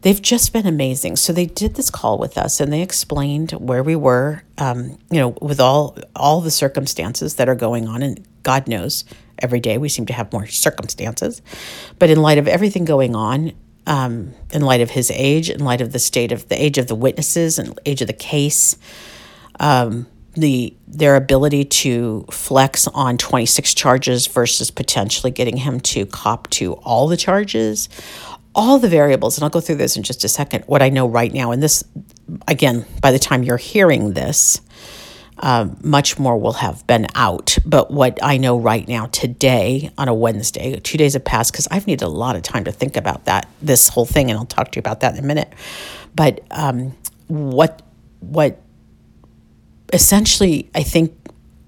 They've 0.00 0.20
just 0.20 0.52
been 0.52 0.66
amazing. 0.66 1.16
So 1.16 1.32
they 1.32 1.46
did 1.46 1.74
this 1.74 1.90
call 1.90 2.18
with 2.18 2.38
us, 2.38 2.60
and 2.60 2.72
they 2.72 2.82
explained 2.82 3.52
where 3.52 3.82
we 3.82 3.96
were, 3.96 4.42
um, 4.58 4.98
you 5.10 5.20
know, 5.20 5.36
with 5.42 5.60
all 5.60 5.98
all 6.14 6.40
the 6.40 6.50
circumstances 6.50 7.34
that 7.34 7.48
are 7.48 7.54
going 7.54 7.86
on, 7.86 8.02
and 8.02 8.26
God 8.42 8.66
knows 8.66 9.04
every 9.38 9.60
day 9.60 9.76
we 9.76 9.90
seem 9.90 10.06
to 10.06 10.14
have 10.14 10.32
more 10.32 10.46
circumstances, 10.46 11.42
but 11.98 12.08
in 12.08 12.20
light 12.22 12.38
of 12.38 12.48
everything 12.48 12.84
going 12.84 13.14
on. 13.14 13.52
Um, 13.88 14.34
in 14.52 14.62
light 14.62 14.80
of 14.80 14.90
his 14.90 15.12
age, 15.12 15.48
in 15.48 15.60
light 15.60 15.80
of 15.80 15.92
the 15.92 16.00
state 16.00 16.32
of 16.32 16.48
the 16.48 16.60
age 16.60 16.76
of 16.76 16.88
the 16.88 16.96
witnesses 16.96 17.56
and 17.56 17.78
age 17.86 18.00
of 18.00 18.08
the 18.08 18.12
case, 18.12 18.76
um, 19.60 20.08
the 20.36 20.76
their 20.86 21.16
ability 21.16 21.64
to 21.64 22.24
flex 22.30 22.86
on 22.88 23.16
26 23.18 23.74
charges 23.74 24.26
versus 24.26 24.70
potentially 24.70 25.30
getting 25.30 25.56
him 25.58 25.80
to 25.80 26.06
cop 26.06 26.48
to 26.50 26.74
all 26.74 27.08
the 27.08 27.16
charges 27.16 27.88
all 28.54 28.78
the 28.78 28.88
variables 28.88 29.36
and 29.36 29.44
i'll 29.44 29.50
go 29.50 29.60
through 29.60 29.76
this 29.76 29.96
in 29.96 30.02
just 30.02 30.24
a 30.24 30.28
second 30.28 30.62
what 30.64 30.82
i 30.82 30.88
know 30.88 31.08
right 31.08 31.32
now 31.32 31.50
and 31.50 31.62
this 31.62 31.82
again 32.48 32.84
by 33.00 33.10
the 33.10 33.18
time 33.18 33.42
you're 33.42 33.56
hearing 33.56 34.12
this 34.12 34.60
uh, 35.38 35.68
much 35.82 36.18
more 36.18 36.38
will 36.38 36.54
have 36.54 36.86
been 36.86 37.06
out 37.14 37.58
but 37.66 37.90
what 37.90 38.18
i 38.22 38.38
know 38.38 38.58
right 38.58 38.88
now 38.88 39.04
today 39.06 39.90
on 39.98 40.08
a 40.08 40.14
wednesday 40.14 40.78
two 40.80 40.96
days 40.96 41.12
have 41.12 41.24
passed 41.24 41.52
because 41.52 41.68
i've 41.70 41.86
needed 41.86 42.04
a 42.04 42.08
lot 42.08 42.36
of 42.36 42.42
time 42.42 42.64
to 42.64 42.72
think 42.72 42.96
about 42.96 43.26
that 43.26 43.46
this 43.60 43.88
whole 43.88 44.06
thing 44.06 44.30
and 44.30 44.38
i'll 44.38 44.46
talk 44.46 44.72
to 44.72 44.76
you 44.76 44.80
about 44.80 45.00
that 45.00 45.12
in 45.14 45.22
a 45.22 45.26
minute. 45.26 45.52
But 46.16 46.40
um, 46.50 46.96
what 47.28 47.82
what 48.20 48.60
essentially, 49.92 50.70
I 50.74 50.82
think 50.82 51.14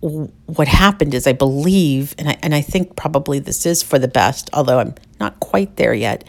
what 0.01 0.69
happened 0.69 1.15
is 1.15 1.27
I 1.27 1.33
believe, 1.33 2.15
and 2.19 2.29
I, 2.29 2.39
and 2.43 2.55
I 2.55 2.61
think 2.61 2.97
probably 2.97 3.39
this 3.39 3.67
is 3.67 3.83
for 3.83 3.99
the 3.99 4.09
best, 4.09 4.49
although 4.53 4.79
I'm 4.79 4.95
not 5.19 5.41
quite 5.41 5.77
there 5.77 5.95
yet. 5.95 6.25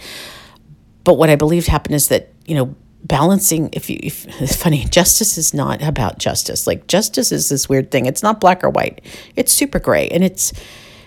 But 1.03 1.15
what 1.15 1.29
I 1.29 1.35
believe 1.35 1.67
happened 1.67 1.95
is 1.95 2.07
that, 2.07 2.29
you 2.45 2.55
know, 2.55 2.75
balancing 3.03 3.69
if 3.73 3.89
you 3.89 3.97
if 4.01 4.25
it's 4.41 4.55
funny 4.55 4.83
justice 4.85 5.37
is 5.37 5.53
not 5.53 5.81
about 5.81 6.19
justice 6.19 6.67
like 6.67 6.85
justice 6.87 7.31
is 7.31 7.47
this 7.47 7.69
weird 7.69 7.91
thing 7.91 8.05
it's 8.05 8.21
not 8.21 8.41
black 8.41 8.61
or 8.61 8.69
white 8.69 9.01
it's 9.37 9.53
super 9.53 9.79
gray 9.79 10.09
and 10.09 10.21
it's 10.21 10.51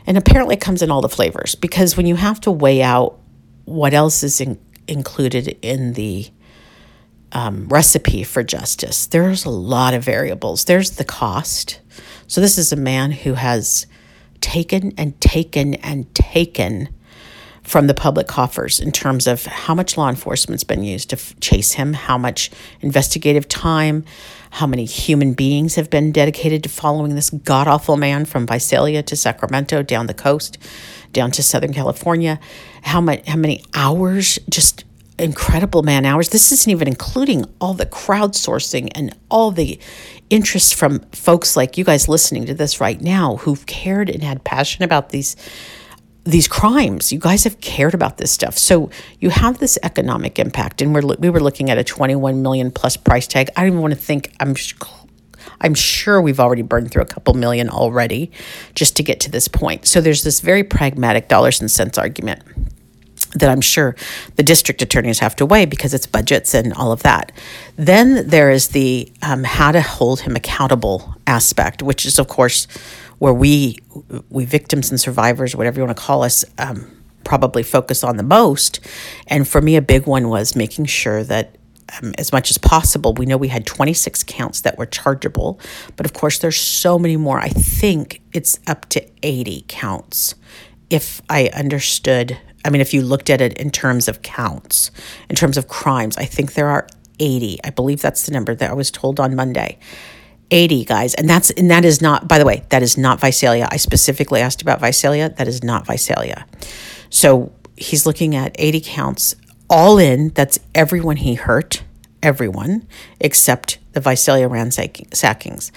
and 0.06 0.16
apparently 0.16 0.54
it 0.54 0.60
comes 0.60 0.80
in 0.80 0.90
all 0.90 1.02
the 1.02 1.08
flavors 1.08 1.54
because 1.54 1.94
when 1.94 2.06
you 2.06 2.16
have 2.16 2.40
to 2.40 2.50
weigh 2.50 2.82
out 2.82 3.18
what 3.66 3.92
else 3.92 4.22
is 4.22 4.40
in, 4.40 4.58
included 4.88 5.56
in 5.62 5.92
the 5.92 6.26
um, 7.32 7.66
recipe 7.68 8.24
for 8.24 8.42
justice. 8.42 9.06
There's 9.06 9.44
a 9.44 9.50
lot 9.50 9.94
of 9.94 10.04
variables. 10.04 10.64
There's 10.64 10.92
the 10.92 11.04
cost. 11.04 11.80
So, 12.26 12.40
this 12.40 12.58
is 12.58 12.72
a 12.72 12.76
man 12.76 13.10
who 13.12 13.34
has 13.34 13.86
taken 14.40 14.92
and 14.96 15.20
taken 15.20 15.74
and 15.74 16.12
taken 16.14 16.88
from 17.62 17.86
the 17.86 17.94
public 17.94 18.26
coffers 18.26 18.80
in 18.80 18.90
terms 18.90 19.26
of 19.26 19.46
how 19.46 19.74
much 19.74 19.96
law 19.96 20.08
enforcement's 20.08 20.64
been 20.64 20.82
used 20.82 21.10
to 21.10 21.16
f- 21.16 21.38
chase 21.40 21.74
him, 21.74 21.92
how 21.92 22.18
much 22.18 22.50
investigative 22.80 23.48
time, 23.48 24.04
how 24.50 24.66
many 24.66 24.84
human 24.84 25.32
beings 25.32 25.76
have 25.76 25.88
been 25.88 26.10
dedicated 26.10 26.62
to 26.64 26.68
following 26.68 27.14
this 27.14 27.30
god 27.30 27.68
awful 27.68 27.96
man 27.96 28.24
from 28.24 28.46
Visalia 28.46 29.02
to 29.02 29.16
Sacramento 29.16 29.82
down 29.82 30.06
the 30.06 30.14
coast, 30.14 30.58
down 31.12 31.30
to 31.30 31.42
Southern 31.42 31.72
California, 31.72 32.40
how 32.82 33.00
much 33.00 33.26
how 33.26 33.36
many 33.36 33.62
hours 33.74 34.38
just 34.50 34.84
incredible 35.22 35.82
man 35.82 36.04
hours. 36.04 36.30
This 36.30 36.52
isn't 36.52 36.70
even 36.70 36.88
including 36.88 37.44
all 37.60 37.74
the 37.74 37.86
crowdsourcing 37.86 38.90
and 38.94 39.16
all 39.30 39.50
the 39.50 39.78
interest 40.30 40.74
from 40.74 41.00
folks 41.12 41.56
like 41.56 41.78
you 41.78 41.84
guys 41.84 42.08
listening 42.08 42.46
to 42.46 42.54
this 42.54 42.80
right 42.80 43.00
now 43.00 43.36
who've 43.36 43.64
cared 43.66 44.10
and 44.10 44.22
had 44.22 44.44
passion 44.44 44.82
about 44.82 45.10
these 45.10 45.36
these 46.24 46.46
crimes. 46.46 47.12
You 47.12 47.18
guys 47.18 47.42
have 47.44 47.60
cared 47.60 47.94
about 47.94 48.18
this 48.18 48.30
stuff. 48.30 48.56
So 48.56 48.90
you 49.18 49.30
have 49.30 49.58
this 49.58 49.76
economic 49.82 50.38
impact 50.38 50.80
and 50.80 50.94
we're 50.94 51.16
we 51.16 51.30
were 51.30 51.40
looking 51.40 51.70
at 51.70 51.78
a 51.78 51.84
21 51.84 52.42
million 52.42 52.70
plus 52.70 52.96
price 52.96 53.26
tag. 53.26 53.48
I 53.56 53.62
don't 53.62 53.68
even 53.68 53.80
want 53.80 53.94
to 53.94 54.00
think 54.00 54.32
I'm 54.40 54.54
I'm 55.60 55.74
sure 55.74 56.20
we've 56.20 56.40
already 56.40 56.62
burned 56.62 56.90
through 56.90 57.02
a 57.02 57.06
couple 57.06 57.34
million 57.34 57.68
already 57.68 58.30
just 58.74 58.96
to 58.96 59.02
get 59.02 59.20
to 59.20 59.30
this 59.30 59.48
point. 59.48 59.86
So 59.86 60.00
there's 60.00 60.22
this 60.22 60.40
very 60.40 60.64
pragmatic 60.64 61.28
dollars 61.28 61.60
and 61.60 61.70
cents 61.70 61.98
argument 61.98 62.42
that 63.34 63.48
I'm 63.48 63.60
sure 63.60 63.96
the 64.36 64.42
district 64.42 64.82
attorneys 64.82 65.20
have 65.20 65.34
to 65.36 65.46
weigh 65.46 65.64
because 65.64 65.94
it's 65.94 66.06
budgets 66.06 66.54
and 66.54 66.72
all 66.74 66.92
of 66.92 67.02
that. 67.02 67.32
Then 67.76 68.28
there 68.28 68.50
is 68.50 68.68
the 68.68 69.10
um, 69.22 69.44
how 69.44 69.72
to 69.72 69.80
hold 69.80 70.20
him 70.20 70.36
accountable 70.36 71.14
aspect, 71.26 71.82
which 71.82 72.04
is, 72.04 72.18
of 72.18 72.28
course, 72.28 72.66
where 73.18 73.32
we, 73.32 73.78
we 74.30 74.44
victims 74.44 74.90
and 74.90 75.00
survivors, 75.00 75.56
whatever 75.56 75.80
you 75.80 75.86
want 75.86 75.96
to 75.96 76.02
call 76.02 76.24
us, 76.24 76.44
um, 76.58 76.90
probably 77.24 77.62
focus 77.62 78.02
on 78.02 78.16
the 78.16 78.22
most. 78.22 78.80
And 79.28 79.46
for 79.46 79.62
me, 79.62 79.76
a 79.76 79.82
big 79.82 80.06
one 80.06 80.28
was 80.28 80.56
making 80.56 80.86
sure 80.86 81.22
that 81.24 81.56
um, 82.00 82.12
as 82.18 82.32
much 82.32 82.50
as 82.50 82.58
possible. 82.58 83.12
We 83.12 83.26
know 83.26 83.36
we 83.36 83.48
had 83.48 83.66
26 83.66 84.24
counts 84.24 84.62
that 84.62 84.78
were 84.78 84.86
chargeable, 84.86 85.60
but 85.96 86.06
of 86.06 86.12
course, 86.12 86.38
there's 86.38 86.58
so 86.58 86.98
many 86.98 87.16
more. 87.16 87.38
I 87.38 87.48
think 87.48 88.22
it's 88.32 88.58
up 88.66 88.88
to 88.90 89.06
80 89.22 89.64
counts. 89.68 90.34
If 90.90 91.20
I 91.28 91.48
understood, 91.48 92.38
I 92.64 92.70
mean, 92.70 92.80
if 92.80 92.94
you 92.94 93.02
looked 93.02 93.30
at 93.30 93.40
it 93.40 93.54
in 93.54 93.70
terms 93.70 94.08
of 94.08 94.22
counts, 94.22 94.90
in 95.28 95.36
terms 95.36 95.56
of 95.56 95.68
crimes, 95.68 96.16
I 96.16 96.24
think 96.24 96.54
there 96.54 96.68
are 96.68 96.86
80. 97.18 97.60
I 97.64 97.70
believe 97.70 98.00
that's 98.00 98.26
the 98.26 98.32
number 98.32 98.54
that 98.54 98.70
I 98.70 98.74
was 98.74 98.90
told 98.90 99.20
on 99.20 99.34
Monday. 99.34 99.78
80 100.50 100.84
guys 100.84 101.14
and 101.14 101.26
that's 101.30 101.50
and 101.52 101.70
that 101.70 101.82
is 101.82 102.02
not 102.02 102.28
by 102.28 102.38
the 102.38 102.44
way 102.44 102.62
that 102.68 102.82
is 102.82 102.98
not 102.98 103.18
Visalia. 103.18 103.66
I 103.70 103.78
specifically 103.78 104.40
asked 104.40 104.60
about 104.60 104.80
Visalia. 104.80 105.30
That 105.30 105.48
is 105.48 105.64
not 105.64 105.86
Visalia. 105.86 106.46
So 107.08 107.52
he's 107.74 108.04
looking 108.04 108.36
at 108.36 108.54
80 108.58 108.82
counts 108.82 109.34
all 109.70 109.98
in. 109.98 110.28
That's 110.30 110.58
everyone 110.74 111.16
he 111.16 111.34
hurt, 111.34 111.82
everyone 112.22 112.86
except 113.18 113.78
the 113.92 114.00
Visalia 114.00 114.48
ransackings. 114.48 115.70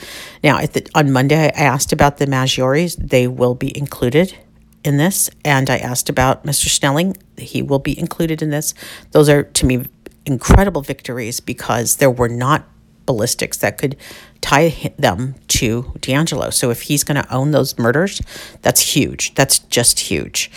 Now, 0.43 0.65
the, 0.65 0.87
on 0.93 1.11
Monday, 1.11 1.47
I 1.47 1.63
asked 1.63 1.91
about 1.93 2.17
the 2.17 2.27
Maggiores. 2.27 2.95
They 2.97 3.27
will 3.27 3.55
be 3.55 3.77
included 3.77 4.37
in 4.85 4.97
this. 4.97 5.29
And 5.43 5.69
I 5.69 5.77
asked 5.77 6.09
about 6.09 6.45
Mr. 6.45 6.69
Snelling. 6.69 7.17
He 7.37 7.61
will 7.61 7.79
be 7.79 7.97
included 7.97 8.41
in 8.41 8.51
this. 8.51 8.73
Those 9.11 9.27
are, 9.27 9.43
to 9.43 9.65
me, 9.65 9.85
incredible 10.25 10.81
victories 10.81 11.39
because 11.39 11.97
there 11.97 12.11
were 12.11 12.29
not 12.29 12.67
ballistics 13.05 13.57
that 13.57 13.77
could 13.77 13.95
tie 14.41 14.93
them 14.97 15.35
to 15.47 15.83
DeAngelo. 15.99 16.53
So 16.53 16.69
if 16.69 16.83
he's 16.83 17.03
going 17.03 17.21
to 17.21 17.33
own 17.33 17.51
those 17.51 17.77
murders, 17.77 18.21
that's 18.61 18.81
huge. 18.81 19.33
That's 19.35 19.59
just 19.59 19.99
huge. 19.99 20.51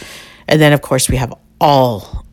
And 0.47 0.61
then, 0.61 0.73
of 0.73 0.83
course, 0.83 1.09
we 1.09 1.17
have 1.17 1.35
all 1.61 2.25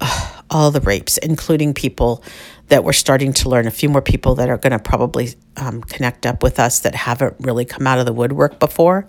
all 0.49 0.71
the 0.71 0.81
rapes, 0.81 1.17
including 1.17 1.73
people 1.73 2.23
that 2.67 2.83
we're 2.83 2.93
starting 2.93 3.33
to 3.33 3.49
learn. 3.49 3.67
A 3.67 3.71
few 3.71 3.89
more 3.89 4.01
people 4.01 4.35
that 4.35 4.49
are 4.49 4.57
going 4.57 4.71
to 4.71 4.79
probably 4.79 5.29
um, 5.57 5.81
connect 5.81 6.25
up 6.25 6.43
with 6.43 6.59
us 6.59 6.79
that 6.81 6.95
haven't 6.95 7.35
really 7.39 7.65
come 7.65 7.87
out 7.87 7.99
of 7.99 8.05
the 8.05 8.13
woodwork 8.13 8.59
before. 8.59 9.07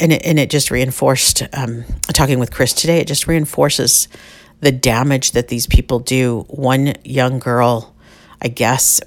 And 0.00 0.12
it, 0.12 0.24
and 0.24 0.38
it 0.38 0.50
just 0.50 0.70
reinforced, 0.70 1.42
um, 1.54 1.84
talking 2.12 2.38
with 2.38 2.52
Chris 2.52 2.72
today, 2.72 2.98
it 2.98 3.06
just 3.06 3.26
reinforces 3.26 4.06
the 4.60 4.70
damage 4.70 5.32
that 5.32 5.48
these 5.48 5.66
people 5.66 5.98
do. 5.98 6.44
One 6.48 6.94
young 7.04 7.38
girl, 7.38 7.94
I 8.42 8.48
guess, 8.48 9.00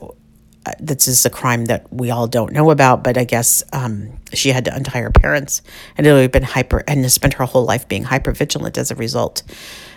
uh, 0.66 0.72
this 0.80 1.08
is 1.08 1.26
a 1.26 1.30
crime 1.30 1.66
that 1.66 1.92
we 1.92 2.12
all 2.12 2.28
don't 2.28 2.52
know 2.52 2.70
about, 2.72 3.04
but 3.04 3.18
I 3.18 3.24
guess 3.24 3.64
um, 3.74 4.20
she 4.34 4.50
had 4.50 4.66
to 4.66 4.76
untie 4.76 5.02
her 5.02 5.10
parents 5.10 5.62
and 5.98 6.06
it 6.06 6.22
had 6.22 6.32
been 6.32 6.44
hyper 6.44 6.84
and 6.88 7.10
spent 7.12 7.36
her 7.36 7.46
whole 7.46 7.66
life 7.66 7.88
being 7.88 8.04
hyper 8.04 8.32
vigilant 8.32 8.78
as 8.78 8.92
a 8.92 8.96
result 8.96 9.44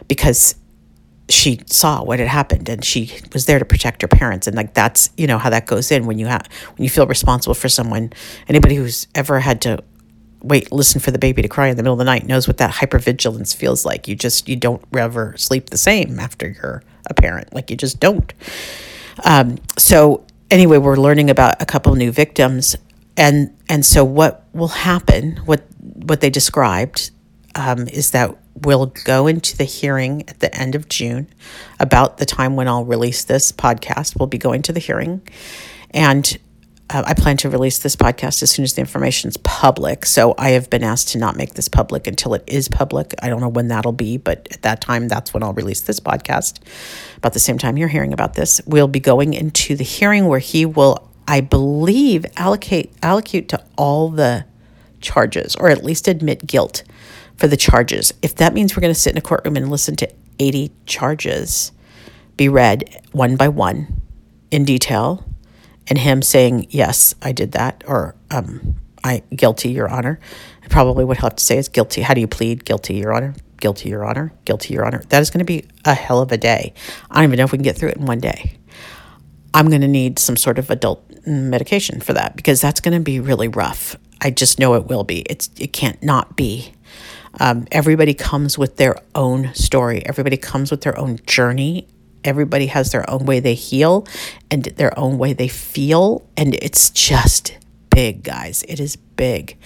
because 0.08 0.54
she 1.28 1.60
saw 1.66 2.02
what 2.02 2.18
had 2.18 2.28
happened 2.28 2.68
and 2.68 2.84
she 2.84 3.10
was 3.32 3.46
there 3.46 3.58
to 3.58 3.64
protect 3.64 4.02
her 4.02 4.08
parents 4.08 4.46
and 4.46 4.56
like 4.56 4.74
that's 4.74 5.08
you 5.16 5.26
know 5.26 5.38
how 5.38 5.48
that 5.48 5.66
goes 5.66 5.90
in 5.90 6.06
when 6.06 6.18
you 6.18 6.26
have 6.26 6.46
when 6.76 6.84
you 6.84 6.90
feel 6.90 7.06
responsible 7.06 7.54
for 7.54 7.68
someone 7.68 8.12
anybody 8.46 8.74
who's 8.74 9.06
ever 9.14 9.40
had 9.40 9.62
to 9.62 9.82
wait 10.44 10.70
listen 10.70 11.00
for 11.00 11.10
the 11.10 11.18
baby 11.18 11.42
to 11.42 11.48
cry 11.48 11.68
in 11.68 11.76
the 11.76 11.82
middle 11.82 11.94
of 11.94 11.98
the 11.98 12.04
night 12.04 12.26
knows 12.26 12.46
what 12.46 12.58
that 12.58 12.74
hypervigilance 12.74 13.54
feels 13.54 13.84
like 13.84 14.06
you 14.06 14.14
just 14.14 14.48
you 14.48 14.56
don't 14.56 14.82
ever 14.96 15.34
sleep 15.36 15.70
the 15.70 15.78
same 15.78 16.20
after 16.20 16.50
you're 16.50 16.82
a 17.08 17.14
parent 17.14 17.52
like 17.54 17.70
you 17.70 17.76
just 17.76 17.98
don't 18.00 18.32
um, 19.22 19.58
so 19.78 20.24
anyway, 20.50 20.78
we're 20.78 20.96
learning 20.96 21.30
about 21.30 21.60
a 21.60 21.66
couple 21.66 21.94
new 21.94 22.10
victims, 22.10 22.76
and 23.16 23.54
and 23.68 23.84
so 23.84 24.04
what 24.04 24.46
will 24.52 24.68
happen? 24.68 25.36
What 25.44 25.64
what 25.78 26.20
they 26.20 26.30
described 26.30 27.10
um, 27.54 27.86
is 27.88 28.10
that 28.12 28.36
we'll 28.62 28.86
go 29.04 29.26
into 29.26 29.56
the 29.56 29.64
hearing 29.64 30.22
at 30.28 30.40
the 30.40 30.54
end 30.56 30.74
of 30.74 30.88
June, 30.88 31.28
about 31.78 32.18
the 32.18 32.26
time 32.26 32.56
when 32.56 32.68
I'll 32.68 32.84
release 32.84 33.24
this 33.24 33.52
podcast. 33.52 34.18
We'll 34.18 34.26
be 34.26 34.38
going 34.38 34.62
to 34.62 34.72
the 34.72 34.80
hearing, 34.80 35.22
and 35.90 36.38
uh, 36.90 37.02
I 37.06 37.14
plan 37.14 37.36
to 37.38 37.50
release 37.50 37.78
this 37.78 37.96
podcast 37.96 38.42
as 38.42 38.50
soon 38.50 38.62
as 38.62 38.74
the 38.74 38.80
information 38.80 39.28
is 39.28 39.36
public. 39.38 40.04
So 40.04 40.34
I 40.36 40.50
have 40.50 40.68
been 40.68 40.84
asked 40.84 41.08
to 41.10 41.18
not 41.18 41.36
make 41.36 41.54
this 41.54 41.68
public 41.68 42.06
until 42.06 42.34
it 42.34 42.44
is 42.46 42.68
public. 42.68 43.14
I 43.22 43.28
don't 43.28 43.40
know 43.40 43.48
when 43.48 43.68
that'll 43.68 43.92
be, 43.92 44.18
but 44.18 44.46
at 44.50 44.62
that 44.62 44.80
time, 44.80 45.08
that's 45.08 45.32
when 45.32 45.42
I'll 45.42 45.54
release 45.54 45.80
this 45.80 45.98
podcast. 45.98 46.60
About 47.16 47.32
the 47.32 47.40
same 47.40 47.56
time 47.58 47.78
you're 47.78 47.88
hearing 47.88 48.12
about 48.12 48.34
this, 48.34 48.60
we'll 48.66 48.88
be 48.88 49.00
going 49.00 49.32
into 49.32 49.76
the 49.76 49.84
hearing 49.84 50.26
where 50.26 50.40
he 50.40 50.66
will, 50.66 51.08
I 51.26 51.40
believe, 51.40 52.26
allocate 52.36 52.92
allocate 53.02 53.48
to 53.50 53.64
all 53.78 54.10
the 54.10 54.44
charges, 55.00 55.56
or 55.56 55.70
at 55.70 55.84
least 55.84 56.06
admit 56.06 56.46
guilt 56.46 56.82
for 57.36 57.46
the 57.46 57.56
charges. 57.56 58.12
If 58.20 58.34
that 58.36 58.52
means 58.52 58.76
we're 58.76 58.82
going 58.82 58.94
to 58.94 59.00
sit 59.00 59.12
in 59.12 59.18
a 59.18 59.22
courtroom 59.22 59.56
and 59.56 59.70
listen 59.70 59.96
to 59.96 60.12
80 60.38 60.70
charges 60.86 61.72
be 62.36 62.48
read 62.48 63.00
one 63.12 63.36
by 63.36 63.48
one 63.48 64.02
in 64.50 64.64
detail 64.64 65.24
and 65.88 65.98
him 65.98 66.22
saying, 66.22 66.66
Yes, 66.70 67.14
I 67.22 67.32
did 67.32 67.52
that, 67.52 67.84
or 67.86 68.14
um, 68.30 68.76
I 69.02 69.22
guilty, 69.34 69.70
Your 69.70 69.88
Honor. 69.88 70.18
I 70.62 70.68
probably 70.68 71.04
would 71.04 71.18
have 71.18 71.36
to 71.36 71.44
say 71.44 71.58
is 71.58 71.68
guilty. 71.68 72.02
How 72.02 72.14
do 72.14 72.20
you 72.20 72.28
plead? 72.28 72.64
Guilty, 72.64 72.94
Your 72.94 73.12
Honor. 73.12 73.34
Guilty, 73.58 73.90
Your 73.90 74.04
Honor. 74.04 74.32
Guilty, 74.44 74.74
Your 74.74 74.84
Honor. 74.84 75.02
That 75.10 75.20
is 75.20 75.30
going 75.30 75.40
to 75.40 75.44
be 75.44 75.64
a 75.84 75.94
hell 75.94 76.20
of 76.20 76.32
a 76.32 76.36
day. 76.36 76.72
I 77.10 77.16
don't 77.16 77.24
even 77.24 77.36
know 77.38 77.44
if 77.44 77.52
we 77.52 77.58
can 77.58 77.64
get 77.64 77.76
through 77.76 77.90
it 77.90 77.96
in 77.98 78.06
one 78.06 78.20
day. 78.20 78.58
I'm 79.52 79.68
going 79.68 79.82
to 79.82 79.88
need 79.88 80.18
some 80.18 80.36
sort 80.36 80.58
of 80.58 80.70
adult 80.70 81.04
medication 81.26 82.00
for 82.00 82.12
that 82.14 82.34
because 82.34 82.60
that's 82.60 82.80
going 82.80 82.96
to 82.98 83.02
be 83.02 83.20
really 83.20 83.48
rough. 83.48 83.96
I 84.20 84.30
just 84.30 84.58
know 84.58 84.74
it 84.74 84.86
will 84.86 85.04
be. 85.04 85.20
It's 85.20 85.50
it 85.58 85.72
can't 85.72 86.02
not 86.02 86.34
be. 86.34 86.72
Um, 87.40 87.66
everybody 87.70 88.14
comes 88.14 88.56
with 88.56 88.76
their 88.76 88.96
own 89.14 89.52
story. 89.54 90.04
Everybody 90.06 90.36
comes 90.36 90.70
with 90.70 90.82
their 90.82 90.98
own 90.98 91.18
journey, 91.26 91.86
everybody 92.24 92.66
has 92.66 92.92
their 92.92 93.08
own 93.08 93.26
way 93.26 93.40
they 93.40 93.54
heal 93.54 94.06
and 94.50 94.64
their 94.64 94.98
own 94.98 95.18
way 95.18 95.32
they 95.32 95.48
feel. 95.48 96.26
And 96.36 96.54
it's 96.54 96.90
just 96.90 97.56
big, 97.90 98.22
guys. 98.22 98.64
It 98.68 98.80
is 98.80 98.96
big. 98.96 99.56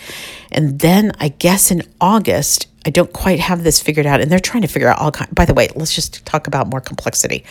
And 0.52 0.78
then 0.80 1.12
I 1.18 1.28
guess 1.28 1.70
in 1.70 1.82
August, 2.00 2.68
I 2.86 2.90
don't 2.90 3.12
quite 3.12 3.40
have 3.40 3.64
this 3.64 3.80
figured 3.80 4.06
out. 4.06 4.20
And 4.20 4.30
they're 4.30 4.38
trying 4.38 4.62
to 4.62 4.68
figure 4.68 4.88
out 4.88 4.98
all 4.98 5.10
kind. 5.10 5.34
By 5.34 5.44
the 5.44 5.54
way, 5.54 5.68
let's 5.74 5.94
just 5.94 6.24
talk 6.26 6.46
about 6.46 6.68
more 6.68 6.80
complexity. 6.80 7.44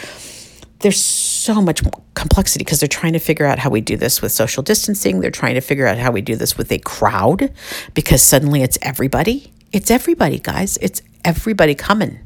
There's 0.80 1.04
so 1.04 1.60
much 1.62 1.82
complexity 2.14 2.64
because 2.64 2.80
they're 2.80 2.88
trying 2.88 3.14
to 3.14 3.20
figure 3.20 3.48
out 3.48 3.58
how 3.58 3.72
we 3.72 3.82
do 3.82 3.98
this 3.98 4.22
with 4.22 4.32
social 4.32 4.62
distancing. 4.62 5.22
They're 5.22 5.32
trying 5.32 5.56
to 5.56 5.62
figure 5.62 5.88
out 5.88 5.98
how 5.98 6.12
we 6.12 6.22
do 6.22 6.36
this 6.36 6.58
with 6.58 6.72
a 6.72 6.78
crowd 6.78 7.52
because 7.96 8.22
suddenly 8.22 8.62
it's 8.62 8.78
everybody. 8.84 9.52
It's 9.72 9.90
everybody, 9.90 10.38
guys. 10.38 10.78
It's 10.78 11.02
everybody 11.26 11.74
coming. 11.74 12.20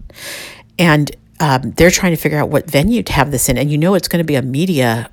And 0.77 1.11
um, 1.41 1.71
they're 1.71 1.89
trying 1.89 2.11
to 2.11 2.21
figure 2.21 2.37
out 2.37 2.49
what 2.49 2.69
venue 2.69 3.01
to 3.01 3.11
have 3.11 3.31
this 3.31 3.49
in. 3.49 3.57
And 3.57 3.71
you 3.71 3.77
know, 3.77 3.95
it's 3.95 4.07
going 4.07 4.19
to 4.19 4.23
be 4.23 4.35
a 4.35 4.43
media 4.43 5.09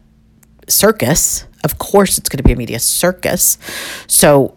circus. 0.68 1.47
Of 1.64 1.78
course, 1.78 2.18
it's 2.18 2.28
going 2.28 2.37
to 2.37 2.44
be 2.44 2.52
a 2.52 2.56
media 2.56 2.78
circus. 2.78 3.56
So, 4.06 4.54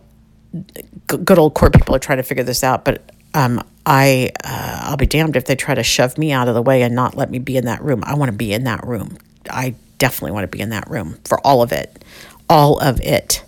good 1.07 1.39
old 1.39 1.53
court 1.53 1.73
people 1.73 1.95
are 1.95 1.99
trying 1.99 2.17
to 2.17 2.23
figure 2.23 2.43
this 2.43 2.61
out. 2.61 2.83
But 2.83 3.09
um, 3.33 3.63
I, 3.85 4.31
uh, 4.43 4.81
I'll 4.83 4.97
be 4.97 5.05
damned 5.05 5.37
if 5.37 5.45
they 5.45 5.55
try 5.55 5.73
to 5.73 5.81
shove 5.81 6.17
me 6.17 6.33
out 6.33 6.49
of 6.49 6.55
the 6.55 6.61
way 6.61 6.81
and 6.81 6.93
not 6.93 7.15
let 7.15 7.31
me 7.31 7.39
be 7.39 7.55
in 7.55 7.63
that 7.65 7.81
room. 7.81 8.03
I 8.05 8.15
want 8.15 8.29
to 8.29 8.37
be 8.37 8.51
in 8.51 8.65
that 8.65 8.85
room. 8.85 9.17
I 9.49 9.73
definitely 9.97 10.33
want 10.33 10.43
to 10.43 10.55
be 10.55 10.59
in 10.59 10.71
that 10.71 10.89
room 10.89 11.19
for 11.23 11.39
all 11.39 11.61
of 11.61 11.71
it, 11.71 12.03
all 12.49 12.79
of 12.79 12.99
it. 12.99 13.45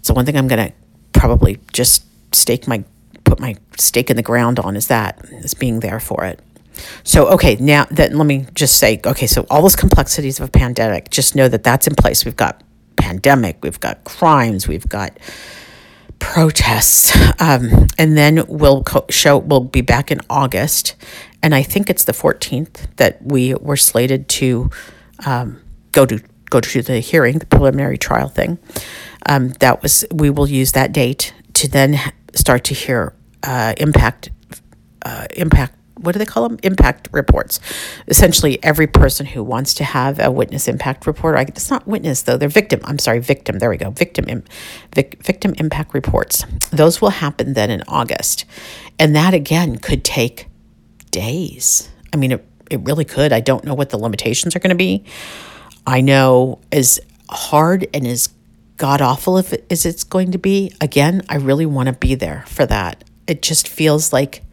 So 0.00 0.14
one 0.14 0.24
thing 0.24 0.38
I'm 0.38 0.48
going 0.48 0.70
to 0.70 0.74
probably 1.12 1.58
just 1.74 2.04
stake 2.34 2.66
my 2.66 2.84
put 3.24 3.38
my 3.38 3.56
stake 3.78 4.10
in 4.10 4.16
the 4.16 4.22
ground 4.22 4.58
on 4.58 4.76
is 4.76 4.88
that 4.88 5.22
is 5.30 5.52
being 5.52 5.80
there 5.80 6.00
for 6.00 6.24
it. 6.24 6.40
So, 7.02 7.28
okay, 7.28 7.56
now 7.56 7.86
that 7.90 8.12
let 8.12 8.26
me 8.26 8.46
just 8.54 8.78
say, 8.78 9.00
okay, 9.04 9.26
so 9.26 9.46
all 9.50 9.62
those 9.62 9.76
complexities 9.76 10.40
of 10.40 10.48
a 10.48 10.50
pandemic, 10.50 11.10
just 11.10 11.34
know 11.34 11.48
that 11.48 11.62
that's 11.62 11.86
in 11.86 11.94
place. 11.94 12.24
We've 12.24 12.36
got 12.36 12.62
pandemic, 12.96 13.58
we've 13.62 13.80
got 13.80 14.04
crimes, 14.04 14.66
we've 14.66 14.88
got 14.88 15.18
protests, 16.18 17.14
um, 17.40 17.86
and 17.98 18.16
then 18.16 18.44
we'll 18.48 18.82
co- 18.82 19.06
show 19.10 19.38
we'll 19.38 19.60
be 19.60 19.82
back 19.82 20.10
in 20.10 20.20
August, 20.30 20.96
and 21.42 21.54
I 21.54 21.62
think 21.62 21.90
it's 21.90 22.04
the 22.04 22.12
14th 22.12 22.86
that 22.96 23.22
we 23.22 23.54
were 23.54 23.76
slated 23.76 24.28
to 24.30 24.70
um, 25.26 25.60
go 25.92 26.06
to 26.06 26.20
go 26.50 26.60
to 26.60 26.82
the 26.82 27.00
hearing, 27.00 27.38
the 27.38 27.46
preliminary 27.46 27.98
trial 27.98 28.28
thing. 28.28 28.58
Um, 29.26 29.50
that 29.60 29.82
was 29.82 30.04
we 30.12 30.30
will 30.30 30.48
use 30.48 30.72
that 30.72 30.92
date 30.92 31.34
to 31.54 31.68
then 31.68 31.98
start 32.34 32.64
to 32.64 32.74
hear 32.74 33.14
uh, 33.42 33.74
impact 33.78 34.30
uh, 35.04 35.26
impact 35.36 35.74
what 36.04 36.12
do 36.12 36.18
they 36.18 36.26
call 36.26 36.48
them? 36.48 36.58
Impact 36.62 37.08
reports. 37.12 37.60
Essentially, 38.08 38.62
every 38.62 38.86
person 38.86 39.26
who 39.26 39.42
wants 39.42 39.74
to 39.74 39.84
have 39.84 40.18
a 40.20 40.30
witness 40.30 40.68
impact 40.68 41.06
report, 41.06 41.36
I, 41.36 41.42
it's 41.42 41.70
not 41.70 41.86
witness 41.86 42.22
though, 42.22 42.36
they're 42.36 42.48
victim. 42.48 42.80
I'm 42.84 42.98
sorry, 42.98 43.20
victim. 43.20 43.58
There 43.58 43.70
we 43.70 43.76
go. 43.76 43.90
Victim, 43.90 44.44
vic, 44.94 45.22
victim 45.22 45.54
impact 45.58 45.94
reports. 45.94 46.44
Those 46.70 47.00
will 47.00 47.10
happen 47.10 47.54
then 47.54 47.70
in 47.70 47.82
August. 47.88 48.44
And 48.98 49.14
that 49.16 49.34
again 49.34 49.78
could 49.78 50.04
take 50.04 50.46
days. 51.10 51.88
I 52.12 52.16
mean, 52.16 52.32
it, 52.32 52.46
it 52.70 52.80
really 52.80 53.04
could. 53.04 53.32
I 53.32 53.40
don't 53.40 53.64
know 53.64 53.74
what 53.74 53.90
the 53.90 53.98
limitations 53.98 54.54
are 54.54 54.60
going 54.60 54.70
to 54.70 54.76
be. 54.76 55.04
I 55.86 56.00
know 56.00 56.60
as 56.72 57.00
hard 57.28 57.86
and 57.92 58.06
as 58.06 58.28
god 58.76 59.00
awful 59.00 59.38
if 59.38 59.52
it, 59.52 59.66
as 59.70 59.86
it's 59.86 60.04
going 60.04 60.32
to 60.32 60.38
be, 60.38 60.72
again, 60.80 61.22
I 61.28 61.36
really 61.36 61.66
want 61.66 61.88
to 61.88 61.92
be 61.92 62.14
there 62.14 62.44
for 62.46 62.66
that. 62.66 63.04
It 63.26 63.42
just 63.42 63.68
feels 63.68 64.12
like 64.12 64.43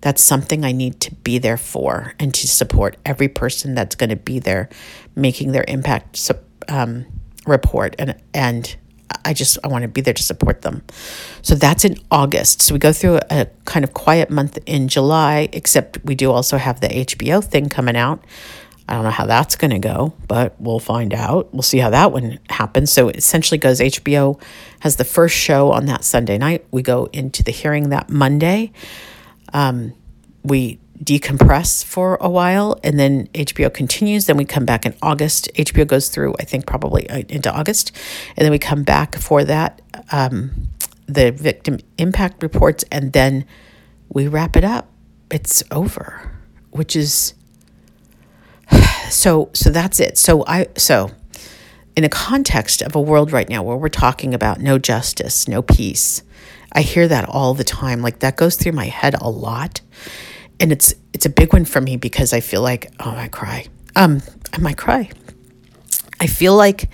That's 0.00 0.22
something 0.22 0.64
I 0.64 0.72
need 0.72 1.00
to 1.00 1.14
be 1.14 1.38
there 1.38 1.56
for 1.56 2.14
and 2.18 2.32
to 2.34 2.48
support 2.48 2.96
every 3.04 3.28
person 3.28 3.74
that's 3.74 3.94
going 3.94 4.10
to 4.10 4.16
be 4.16 4.38
there 4.38 4.68
making 5.14 5.52
their 5.52 5.64
impact 5.68 6.30
um, 6.68 7.06
report. 7.46 7.96
And, 7.98 8.14
and 8.32 8.76
I 9.24 9.34
just, 9.34 9.58
I 9.62 9.68
want 9.68 9.82
to 9.82 9.88
be 9.88 10.00
there 10.00 10.14
to 10.14 10.22
support 10.22 10.62
them. 10.62 10.82
So 11.42 11.54
that's 11.54 11.84
in 11.84 11.96
August. 12.10 12.62
So 12.62 12.74
we 12.74 12.78
go 12.78 12.92
through 12.92 13.20
a 13.30 13.46
kind 13.64 13.84
of 13.84 13.92
quiet 13.92 14.30
month 14.30 14.58
in 14.66 14.88
July, 14.88 15.48
except 15.52 15.98
we 16.04 16.14
do 16.14 16.30
also 16.30 16.56
have 16.56 16.80
the 16.80 16.88
HBO 16.88 17.44
thing 17.44 17.68
coming 17.68 17.96
out. 17.96 18.24
I 18.88 18.94
don't 18.94 19.04
know 19.04 19.10
how 19.10 19.26
that's 19.26 19.54
going 19.54 19.70
to 19.70 19.78
go, 19.78 20.14
but 20.26 20.60
we'll 20.60 20.80
find 20.80 21.14
out. 21.14 21.52
We'll 21.52 21.62
see 21.62 21.78
how 21.78 21.90
that 21.90 22.10
one 22.10 22.40
happens. 22.48 22.90
So 22.90 23.08
it 23.08 23.16
essentially 23.16 23.58
goes 23.58 23.78
HBO 23.78 24.40
has 24.80 24.96
the 24.96 25.04
first 25.04 25.36
show 25.36 25.70
on 25.70 25.86
that 25.86 26.02
Sunday 26.02 26.38
night. 26.38 26.66
We 26.72 26.82
go 26.82 27.08
into 27.12 27.44
the 27.44 27.52
hearing 27.52 27.90
that 27.90 28.10
Monday. 28.10 28.72
Um, 29.52 29.94
we 30.42 30.78
decompress 31.02 31.82
for 31.82 32.18
a 32.20 32.28
while 32.28 32.78
and 32.84 32.98
then 32.98 33.26
HBO 33.28 33.72
continues. 33.72 34.26
Then 34.26 34.36
we 34.36 34.44
come 34.44 34.64
back 34.64 34.84
in 34.84 34.94
August. 35.00 35.48
HBO 35.54 35.86
goes 35.86 36.08
through, 36.08 36.34
I 36.38 36.44
think, 36.44 36.66
probably 36.66 37.08
uh, 37.08 37.22
into 37.28 37.52
August. 37.52 37.92
And 38.36 38.44
then 38.44 38.50
we 38.50 38.58
come 38.58 38.82
back 38.82 39.16
for 39.16 39.44
that, 39.44 39.80
um, 40.12 40.68
the 41.06 41.32
victim 41.32 41.78
impact 41.98 42.42
reports, 42.42 42.84
and 42.92 43.12
then 43.12 43.44
we 44.08 44.28
wrap 44.28 44.56
it 44.56 44.64
up. 44.64 44.88
It's 45.30 45.62
over, 45.70 46.32
which 46.70 46.94
is 46.94 47.34
so 49.10 49.50
so 49.52 49.70
that's 49.70 50.00
it. 50.00 50.18
So 50.18 50.44
I 50.46 50.66
so 50.76 51.10
in 51.96 52.04
a 52.04 52.08
context 52.08 52.82
of 52.82 52.94
a 52.94 53.00
world 53.00 53.32
right 53.32 53.48
now 53.48 53.62
where 53.62 53.76
we're 53.76 53.88
talking 53.88 54.34
about 54.34 54.60
no 54.60 54.78
justice, 54.78 55.48
no 55.48 55.62
peace, 55.62 56.22
I 56.72 56.82
hear 56.82 57.08
that 57.08 57.28
all 57.28 57.54
the 57.54 57.64
time. 57.64 58.00
Like 58.00 58.20
that 58.20 58.36
goes 58.36 58.56
through 58.56 58.72
my 58.72 58.86
head 58.86 59.14
a 59.20 59.28
lot. 59.28 59.80
And 60.58 60.72
it's 60.72 60.94
it's 61.12 61.26
a 61.26 61.30
big 61.30 61.52
one 61.52 61.64
for 61.64 61.80
me 61.80 61.96
because 61.96 62.32
I 62.32 62.40
feel 62.40 62.62
like, 62.62 62.92
oh 63.00 63.10
I 63.10 63.28
cry. 63.28 63.66
Um, 63.96 64.22
I 64.52 64.58
might 64.58 64.76
cry. 64.76 65.10
I 66.20 66.26
feel 66.26 66.54
like 66.54 66.88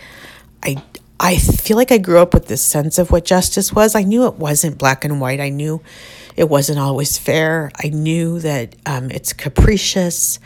I 0.62 0.82
I 1.18 1.36
feel 1.36 1.76
like 1.76 1.92
I 1.92 1.98
grew 1.98 2.18
up 2.18 2.34
with 2.34 2.46
this 2.46 2.62
sense 2.62 2.98
of 2.98 3.10
what 3.10 3.24
justice 3.24 3.72
was. 3.72 3.94
I 3.94 4.02
knew 4.02 4.26
it 4.26 4.34
wasn't 4.34 4.78
black 4.78 5.04
and 5.04 5.20
white. 5.20 5.40
I 5.40 5.48
knew 5.48 5.82
it 6.36 6.48
wasn't 6.48 6.78
always 6.78 7.16
fair. 7.16 7.70
I 7.82 7.88
knew 7.88 8.38
that 8.40 8.76
um, 8.84 9.10
it's 9.10 9.32
capricious 9.32 10.38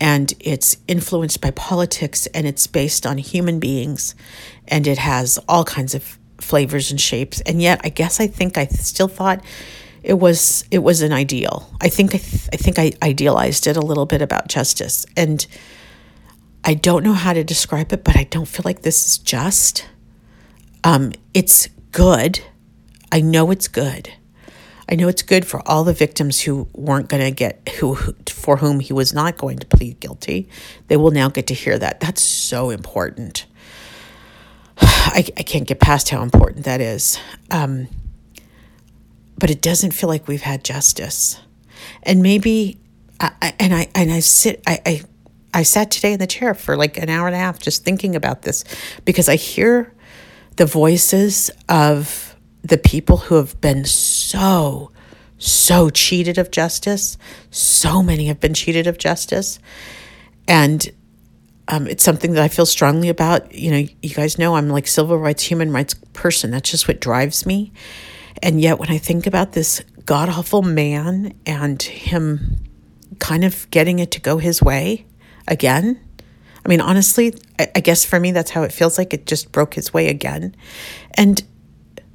and 0.00 0.32
it's 0.40 0.76
influenced 0.86 1.40
by 1.40 1.50
politics 1.50 2.26
and 2.28 2.46
it's 2.46 2.66
based 2.66 3.04
on 3.04 3.18
human 3.18 3.58
beings 3.58 4.14
and 4.68 4.86
it 4.86 4.98
has 4.98 5.38
all 5.48 5.64
kinds 5.64 5.94
of 5.94 6.18
flavors 6.42 6.90
and 6.90 7.00
shapes 7.00 7.40
and 7.42 7.62
yet 7.62 7.80
i 7.84 7.88
guess 7.88 8.20
i 8.20 8.26
think 8.26 8.58
i 8.58 8.66
still 8.66 9.08
thought 9.08 9.42
it 10.02 10.14
was 10.14 10.64
it 10.70 10.78
was 10.78 11.02
an 11.02 11.12
ideal 11.12 11.70
i 11.80 11.88
think 11.88 12.14
i, 12.14 12.18
th- 12.18 12.48
I 12.52 12.56
think 12.56 12.78
i 12.78 12.92
idealized 13.02 13.66
it 13.66 13.76
a 13.76 13.80
little 13.80 14.06
bit 14.06 14.22
about 14.22 14.48
justice 14.48 15.06
and 15.16 15.46
i 16.64 16.74
don't 16.74 17.04
know 17.04 17.12
how 17.14 17.32
to 17.32 17.44
describe 17.44 17.92
it 17.92 18.04
but 18.04 18.16
i 18.16 18.24
don't 18.24 18.48
feel 18.48 18.62
like 18.64 18.82
this 18.82 19.06
is 19.06 19.18
just 19.18 19.86
um, 20.84 21.12
it's 21.32 21.68
good 21.92 22.40
i 23.12 23.20
know 23.20 23.50
it's 23.50 23.68
good 23.68 24.12
I 24.88 24.94
know 24.94 25.08
it's 25.08 25.22
good 25.22 25.46
for 25.46 25.66
all 25.66 25.84
the 25.84 25.94
victims 25.94 26.42
who 26.42 26.68
weren't 26.74 27.08
going 27.08 27.22
to 27.22 27.30
get 27.30 27.66
who, 27.78 27.94
who 27.94 28.14
for 28.28 28.58
whom 28.58 28.80
he 28.80 28.92
was 28.92 29.14
not 29.14 29.38
going 29.38 29.58
to 29.58 29.66
plead 29.66 30.00
guilty. 30.00 30.50
They 30.88 30.98
will 30.98 31.12
now 31.12 31.30
get 31.30 31.46
to 31.46 31.54
hear 31.54 31.78
that. 31.78 32.00
That's 32.00 32.20
so 32.20 32.68
important. 32.68 33.46
I, 35.14 35.24
I 35.36 35.42
can't 35.42 35.66
get 35.66 35.80
past 35.80 36.10
how 36.10 36.22
important 36.22 36.64
that 36.64 36.80
is. 36.80 37.18
Um, 37.50 37.88
but 39.38 39.50
it 39.50 39.62
doesn't 39.62 39.92
feel 39.92 40.08
like 40.08 40.28
we've 40.28 40.42
had 40.42 40.64
justice. 40.64 41.40
And 42.02 42.22
maybe, 42.22 42.78
I, 43.18 43.32
I, 43.40 43.54
and 43.58 43.74
I 43.74 43.88
and 43.94 44.12
I 44.12 44.20
sit 44.20 44.62
I, 44.66 44.80
I 44.86 45.02
I 45.54 45.62
sat 45.62 45.90
today 45.90 46.12
in 46.12 46.18
the 46.18 46.26
chair 46.26 46.54
for 46.54 46.76
like 46.76 46.96
an 46.96 47.08
hour 47.08 47.26
and 47.26 47.34
a 47.34 47.38
half 47.38 47.58
just 47.58 47.84
thinking 47.84 48.16
about 48.16 48.42
this 48.42 48.64
because 49.04 49.28
I 49.28 49.36
hear 49.36 49.92
the 50.56 50.66
voices 50.66 51.50
of 51.68 52.36
the 52.62 52.78
people 52.78 53.16
who 53.18 53.34
have 53.34 53.60
been 53.60 53.84
so, 53.84 54.90
so 55.38 55.90
cheated 55.90 56.38
of 56.38 56.50
justice. 56.50 57.18
So 57.50 58.02
many 58.02 58.26
have 58.26 58.40
been 58.40 58.54
cheated 58.54 58.86
of 58.86 58.98
justice. 58.98 59.58
And 60.46 60.90
um, 61.68 61.86
it's 61.86 62.02
something 62.02 62.32
that 62.32 62.42
I 62.42 62.48
feel 62.48 62.66
strongly 62.66 63.08
about. 63.08 63.54
You 63.54 63.70
know, 63.70 63.86
you 64.02 64.14
guys 64.14 64.38
know 64.38 64.56
I'm 64.56 64.68
like 64.68 64.86
civil 64.86 65.18
rights, 65.18 65.42
human 65.44 65.72
rights 65.72 65.94
person. 66.12 66.50
That's 66.50 66.70
just 66.70 66.88
what 66.88 67.00
drives 67.00 67.46
me. 67.46 67.72
And 68.42 68.60
yet, 68.60 68.78
when 68.78 68.90
I 68.90 68.98
think 68.98 69.26
about 69.26 69.52
this 69.52 69.82
god 70.04 70.28
awful 70.28 70.62
man 70.62 71.34
and 71.46 71.80
him 71.80 72.56
kind 73.20 73.44
of 73.44 73.70
getting 73.70 74.00
it 74.00 74.10
to 74.12 74.20
go 74.20 74.38
his 74.38 74.60
way 74.60 75.06
again, 75.46 76.00
I 76.64 76.68
mean, 76.68 76.80
honestly, 76.80 77.34
I, 77.58 77.70
I 77.76 77.80
guess 77.80 78.04
for 78.04 78.18
me, 78.18 78.32
that's 78.32 78.50
how 78.50 78.62
it 78.62 78.72
feels 78.72 78.98
like 78.98 79.14
it 79.14 79.26
just 79.26 79.52
broke 79.52 79.74
his 79.74 79.92
way 79.92 80.08
again. 80.08 80.54
And 81.14 81.42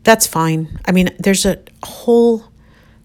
that's 0.04 0.28
fine. 0.28 0.80
I 0.86 0.92
mean, 0.92 1.10
there's 1.20 1.46
a 1.46 1.60
whole 1.84 2.46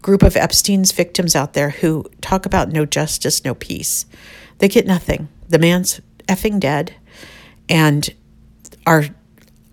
group 0.03 0.23
of 0.23 0.37
Epstein's 0.37 0.93
victims 0.93 1.37
out 1.37 1.53
there 1.53 1.71
who 1.71 2.05
talk 2.21 2.45
about 2.47 2.71
no 2.71 2.85
justice, 2.85 3.45
no 3.45 3.55
peace. 3.55 4.07
They 4.59 4.69
get 4.69 4.87
nothing. 4.87 5.29
The 5.49 5.59
man's 5.59 6.01
effing 6.27 6.61
dead, 6.61 6.95
and 7.69 8.13
our 8.87 9.05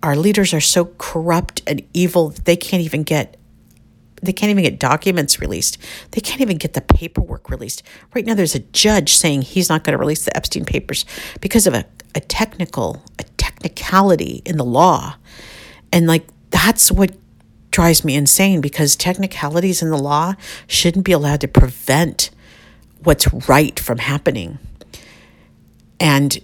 our 0.02 0.16
leaders 0.16 0.54
are 0.54 0.60
so 0.60 0.86
corrupt 0.98 1.62
and 1.66 1.82
evil 1.92 2.30
they 2.44 2.56
can't 2.56 2.82
even 2.82 3.02
get 3.02 3.36
they 4.22 4.32
can't 4.32 4.50
even 4.50 4.64
get 4.64 4.78
documents 4.78 5.40
released. 5.40 5.78
They 6.10 6.20
can't 6.20 6.42
even 6.42 6.58
get 6.58 6.74
the 6.74 6.82
paperwork 6.82 7.48
released. 7.48 7.82
Right 8.14 8.26
now 8.26 8.34
there's 8.34 8.54
a 8.54 8.60
judge 8.60 9.14
saying 9.14 9.42
he's 9.42 9.68
not 9.68 9.82
going 9.82 9.92
to 9.92 9.98
release 9.98 10.24
the 10.24 10.36
Epstein 10.36 10.64
papers 10.64 11.06
because 11.40 11.66
of 11.66 11.74
a, 11.74 11.86
a 12.14 12.20
technical 12.20 13.02
a 13.18 13.22
technicality 13.38 14.42
in 14.44 14.58
the 14.58 14.64
law. 14.64 15.16
And 15.92 16.06
like 16.06 16.26
that's 16.50 16.92
what 16.92 17.12
drives 17.70 18.04
me 18.04 18.14
insane 18.14 18.60
because 18.60 18.96
technicalities 18.96 19.80
in 19.80 19.90
the 19.90 19.98
law 19.98 20.34
shouldn't 20.66 21.04
be 21.04 21.12
allowed 21.12 21.40
to 21.40 21.48
prevent 21.48 22.30
what's 23.02 23.32
right 23.48 23.78
from 23.78 23.98
happening. 23.98 24.58
And 26.00 26.38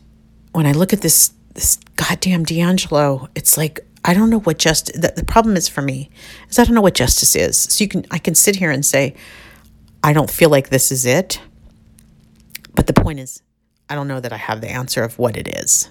when 0.52 0.66
I 0.66 0.72
look 0.72 0.92
at 0.92 1.00
this 1.00 1.32
this 1.54 1.76
goddamn 1.96 2.44
DeAngelo, 2.44 3.28
it's 3.34 3.56
like 3.56 3.80
I 4.04 4.14
don't 4.14 4.30
know 4.30 4.40
what 4.40 4.58
justice. 4.58 4.94
The, 4.94 5.12
the 5.16 5.24
problem 5.24 5.56
is 5.56 5.68
for 5.68 5.82
me 5.82 6.10
is 6.48 6.58
I 6.58 6.64
don't 6.64 6.74
know 6.74 6.82
what 6.82 6.94
justice 6.94 7.34
is. 7.34 7.56
So 7.56 7.82
you 7.82 7.88
can 7.88 8.06
I 8.10 8.18
can 8.18 8.34
sit 8.34 8.56
here 8.56 8.70
and 8.70 8.84
say 8.84 9.16
I 10.04 10.12
don't 10.12 10.30
feel 10.30 10.50
like 10.50 10.68
this 10.68 10.92
is 10.92 11.06
it, 11.06 11.40
but 12.74 12.86
the 12.86 12.92
point 12.92 13.18
is 13.18 13.42
I 13.88 13.94
don't 13.94 14.08
know 14.08 14.20
that 14.20 14.32
I 14.32 14.36
have 14.36 14.60
the 14.60 14.68
answer 14.70 15.02
of 15.02 15.18
what 15.18 15.36
it 15.36 15.48
is. 15.48 15.90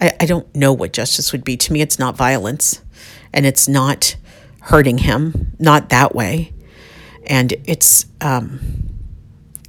I, 0.00 0.12
I 0.20 0.26
don't 0.26 0.54
know 0.54 0.72
what 0.72 0.92
justice 0.92 1.32
would 1.32 1.44
be. 1.44 1.56
To 1.56 1.72
me, 1.72 1.80
it's 1.80 1.98
not 1.98 2.16
violence, 2.16 2.82
and 3.32 3.46
it's 3.46 3.68
not 3.68 4.16
hurting 4.62 4.98
him, 4.98 5.52
not 5.58 5.88
that 5.90 6.14
way. 6.14 6.52
And 7.26 7.54
it's, 7.64 8.06
um, 8.20 8.89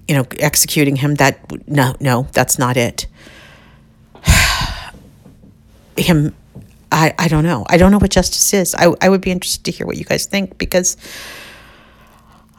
you 0.08 0.16
know, 0.16 0.26
executing 0.40 0.96
him. 0.98 1.16
That 1.16 1.68
no, 1.68 1.96
no, 2.00 2.28
that's 2.32 2.58
not 2.60 2.78
it. 2.78 3.08
him, 5.98 6.36
I, 6.92 7.14
I 7.18 7.28
don't 7.28 7.44
know. 7.44 7.66
I 7.70 7.78
don't 7.78 7.92
know 7.92 8.00
what 8.00 8.12
justice 8.12 8.54
is. 8.54 8.76
I, 8.76 8.94
I 9.02 9.10
would 9.10 9.22
be 9.22 9.32
interested 9.32 9.64
to 9.66 9.72
hear 9.72 9.88
what 9.88 9.98
you 9.98 10.04
guys 10.04 10.26
think 10.26 10.58
because 10.58 10.98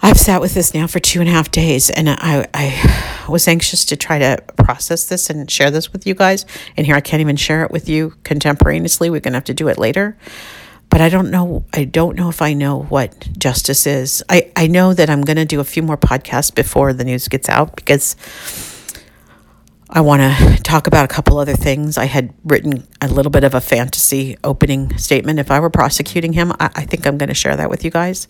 I've 0.01 0.19
sat 0.19 0.41
with 0.41 0.55
this 0.55 0.75
now 0.75 0.87
for 0.87 0.99
two 0.99 1.21
and 1.21 1.29
a 1.29 1.33
half 1.33 1.51
days, 1.51 1.89
and 1.91 2.11
I, 2.11 2.49
I 2.53 3.25
was 3.29 3.47
anxious 3.47 3.85
to 3.87 3.97
try 3.97 4.19
to 4.19 4.43
process 4.57 5.07
this 5.07 5.31
and 5.31 5.49
share 5.51 5.71
this 5.71 5.93
with 5.93 6.07
you 6.07 6.15
guys. 6.15 6.45
And 6.77 6.87
here 6.87 6.97
I 6.97 7.01
can't 7.01 7.21
even 7.21 7.37
share 7.37 7.65
it 7.65 7.71
with 7.71 7.89
you 7.89 8.15
contemporaneously. 8.25 9.11
We're 9.11 9.21
going 9.21 9.33
to 9.33 9.37
have 9.37 9.45
to 9.45 9.55
do 9.55 9.69
it 9.69 9.79
later 9.79 10.17
but 10.93 11.01
I 11.01 11.09
don't 11.09 11.31
know. 11.31 11.65
I 11.73 11.85
don't 11.85 12.17
know 12.17 12.29
if 12.29 12.43
I 12.43 12.53
know 12.53 12.83
what 12.83 13.27
justice 13.39 13.87
is. 13.87 14.23
I, 14.29 14.53
I 14.55 14.67
know 14.67 14.93
that 14.93 15.09
I'm 15.09 15.23
to 15.23 15.47
do 15.47 15.59
a 15.59 15.65
few 15.65 15.83
more 15.83 15.97
podcasts 15.97 16.55
before 16.55 16.93
the 16.93 17.03
news 17.03 17.29
gets 17.29 17.49
out 17.49 17.75
because 17.75 18.15
I 19.89 20.03
want 20.03 20.21
to 20.21 20.63
talk 20.63 20.87
about 20.87 21.07
a 21.07 21.09
couple 21.09 21.39
other 21.39 21.55
things. 21.55 21.97
I 21.97 22.05
had 22.05 22.35
written 22.45 22.87
a 23.01 23.09
little 23.09 23.31
bit 23.31 23.43
of 23.43 23.55
a 23.55 23.61
fantasy 23.63 24.37
opening 24.45 24.95
statement. 24.99 25.39
If 25.39 25.51
I 25.51 25.61
were 25.61 25.71
prosecuting 25.71 26.35
him, 26.35 26.53
I, 26.61 26.69
I 26.77 26.85
think 26.85 27.07
I'm 27.07 27.17
going 27.17 27.31
to 27.31 27.35
share 27.35 27.57
that 27.57 27.71
with 27.71 27.87
you 27.87 27.91
guys. 27.91 28.29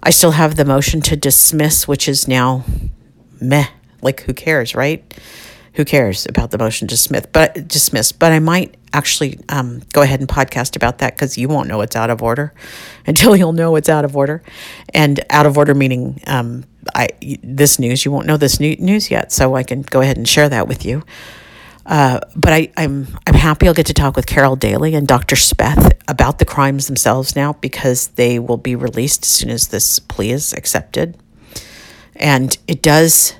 I 0.00 0.10
still 0.10 0.30
have 0.30 0.54
the 0.54 0.64
motion 0.64 1.00
to 1.00 1.16
dismiss, 1.16 1.88
which 1.88 2.08
is 2.08 2.28
now 2.28 2.64
meh. 3.40 3.66
Like, 4.02 4.20
who 4.20 4.34
cares, 4.34 4.76
right? 4.76 5.02
Who 5.78 5.84
cares 5.84 6.26
about 6.26 6.50
the 6.50 6.58
motion 6.58 6.88
to 6.88 6.94
dismiss? 6.94 7.26
But 7.32 7.68
dismiss. 7.68 8.10
But 8.10 8.32
I 8.32 8.40
might 8.40 8.74
actually 8.92 9.38
um, 9.48 9.80
go 9.92 10.02
ahead 10.02 10.18
and 10.18 10.28
podcast 10.28 10.74
about 10.74 10.98
that 10.98 11.14
because 11.14 11.38
you 11.38 11.48
won't 11.48 11.68
know 11.68 11.80
it's 11.82 11.94
out 11.94 12.10
of 12.10 12.20
order 12.20 12.52
until 13.06 13.36
you'll 13.36 13.52
know 13.52 13.76
it's 13.76 13.88
out 13.88 14.04
of 14.04 14.16
order, 14.16 14.42
and 14.92 15.24
out 15.30 15.46
of 15.46 15.56
order 15.56 15.76
meaning 15.76 16.20
um, 16.26 16.64
I 16.96 17.08
this 17.44 17.78
news 17.78 18.04
you 18.04 18.10
won't 18.10 18.26
know 18.26 18.36
this 18.36 18.58
new, 18.58 18.74
news 18.76 19.08
yet, 19.08 19.30
so 19.30 19.54
I 19.54 19.62
can 19.62 19.82
go 19.82 20.00
ahead 20.00 20.16
and 20.16 20.28
share 20.28 20.48
that 20.48 20.66
with 20.66 20.84
you. 20.84 21.04
Uh, 21.86 22.18
but 22.34 22.52
I, 22.52 22.72
I'm 22.76 23.06
I'm 23.26 23.34
happy 23.34 23.68
I'll 23.68 23.74
get 23.74 23.86
to 23.86 23.94
talk 23.94 24.16
with 24.16 24.26
Carol 24.26 24.56
Daly 24.56 24.96
and 24.96 25.06
Dr. 25.06 25.36
Speth 25.36 25.92
about 26.08 26.40
the 26.40 26.44
crimes 26.44 26.88
themselves 26.88 27.36
now 27.36 27.52
because 27.52 28.08
they 28.08 28.40
will 28.40 28.56
be 28.56 28.74
released 28.74 29.24
as 29.24 29.28
soon 29.30 29.50
as 29.50 29.68
this 29.68 30.00
plea 30.00 30.32
is 30.32 30.52
accepted 30.52 31.16
And 32.16 32.58
it 32.66 32.82
does 32.82 33.34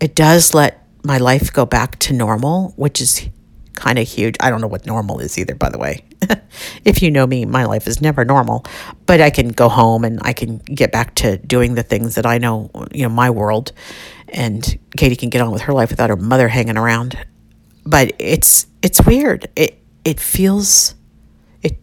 it 0.00 0.14
does 0.14 0.52
let 0.54 0.83
my 1.04 1.18
life 1.18 1.52
go 1.52 1.66
back 1.66 1.98
to 2.00 2.14
normal, 2.14 2.72
which 2.76 3.00
is 3.00 3.28
kind 3.74 3.98
of 3.98 4.08
huge. 4.08 4.36
I 4.40 4.50
don't 4.50 4.60
know 4.60 4.66
what 4.66 4.86
normal 4.86 5.20
is 5.20 5.38
either, 5.38 5.54
by 5.54 5.68
the 5.68 5.78
way. 5.78 6.04
if 6.84 7.02
you 7.02 7.10
know 7.10 7.26
me, 7.26 7.44
my 7.44 7.64
life 7.64 7.86
is 7.86 8.00
never 8.00 8.24
normal, 8.24 8.64
but 9.06 9.20
I 9.20 9.30
can 9.30 9.48
go 9.48 9.68
home 9.68 10.04
and 10.04 10.20
I 10.22 10.32
can 10.32 10.58
get 10.58 10.92
back 10.92 11.14
to 11.16 11.36
doing 11.38 11.74
the 11.74 11.82
things 11.82 12.14
that 12.14 12.26
I 12.26 12.38
know, 12.38 12.70
you 12.92 13.02
know, 13.02 13.08
my 13.08 13.30
world. 13.30 13.72
And 14.28 14.78
Katie 14.96 15.16
can 15.16 15.28
get 15.28 15.40
on 15.40 15.52
with 15.52 15.62
her 15.62 15.72
life 15.72 15.90
without 15.90 16.10
her 16.10 16.16
mother 16.16 16.48
hanging 16.48 16.78
around. 16.78 17.18
But 17.84 18.14
it's 18.18 18.66
it's 18.82 19.04
weird. 19.04 19.48
It 19.54 19.78
it 20.04 20.18
feels 20.18 20.94
it 21.62 21.76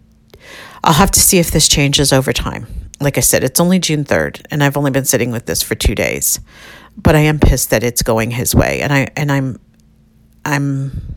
I'll 0.83 0.93
have 0.93 1.11
to 1.11 1.19
see 1.19 1.37
if 1.37 1.51
this 1.51 1.67
changes 1.67 2.11
over 2.11 2.33
time. 2.33 2.65
Like 3.01 3.17
I 3.17 3.21
said, 3.21 3.43
it's 3.43 3.59
only 3.59 3.79
June 3.79 4.03
3rd 4.03 4.45
and 4.51 4.63
I've 4.63 4.77
only 4.77 4.91
been 4.91 5.05
sitting 5.05 5.31
with 5.31 5.45
this 5.45 5.63
for 5.63 5.75
2 5.75 5.95
days. 5.95 6.39
But 6.95 7.15
I 7.15 7.19
am 7.19 7.39
pissed 7.39 7.71
that 7.71 7.83
it's 7.83 8.03
going 8.03 8.31
his 8.31 8.53
way 8.53 8.81
and 8.81 8.93
I 8.93 9.07
and 9.15 9.31
I'm 9.31 9.59
I'm 10.45 11.15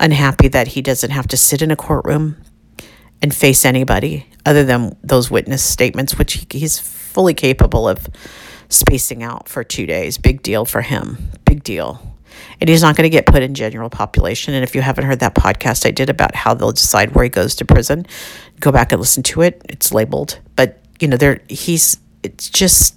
unhappy 0.00 0.48
that 0.48 0.68
he 0.68 0.82
doesn't 0.82 1.10
have 1.10 1.28
to 1.28 1.36
sit 1.36 1.62
in 1.62 1.70
a 1.70 1.76
courtroom 1.76 2.36
and 3.22 3.34
face 3.34 3.64
anybody 3.64 4.26
other 4.44 4.64
than 4.64 4.96
those 5.02 5.30
witness 5.30 5.62
statements, 5.62 6.18
which 6.18 6.34
he, 6.34 6.46
he's 6.58 6.78
fully 6.78 7.34
capable 7.34 7.88
of 7.88 8.08
spacing 8.68 9.22
out 9.22 9.48
for 9.48 9.62
two 9.62 9.86
days. 9.86 10.18
Big 10.18 10.42
deal 10.42 10.64
for 10.64 10.82
him. 10.82 11.30
Big 11.44 11.62
deal. 11.62 12.00
And 12.60 12.68
he's 12.68 12.82
not 12.82 12.96
going 12.96 13.04
to 13.04 13.10
get 13.10 13.26
put 13.26 13.42
in 13.42 13.54
general 13.54 13.90
population. 13.90 14.54
And 14.54 14.64
if 14.64 14.74
you 14.74 14.80
haven't 14.80 15.04
heard 15.04 15.20
that 15.20 15.34
podcast 15.34 15.86
I 15.86 15.90
did 15.90 16.10
about 16.10 16.34
how 16.34 16.54
they'll 16.54 16.72
decide 16.72 17.14
where 17.14 17.24
he 17.24 17.30
goes 17.30 17.54
to 17.56 17.64
prison, 17.64 18.06
go 18.58 18.72
back 18.72 18.92
and 18.92 19.00
listen 19.00 19.22
to 19.24 19.42
it. 19.42 19.62
It's 19.68 19.92
labeled. 19.92 20.40
But, 20.56 20.81
you 21.02 21.08
know, 21.08 21.16
there 21.16 21.40
he's 21.48 21.98
it's 22.22 22.48
just 22.48 22.94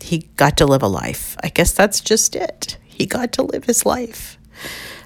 he 0.00 0.28
got 0.36 0.56
to 0.58 0.66
live 0.66 0.82
a 0.82 0.88
life. 0.88 1.36
I 1.42 1.48
guess 1.48 1.72
that's 1.72 2.00
just 2.00 2.34
it. 2.34 2.76
He 2.84 3.06
got 3.06 3.32
to 3.34 3.42
live 3.42 3.64
his 3.64 3.86
life 3.86 4.38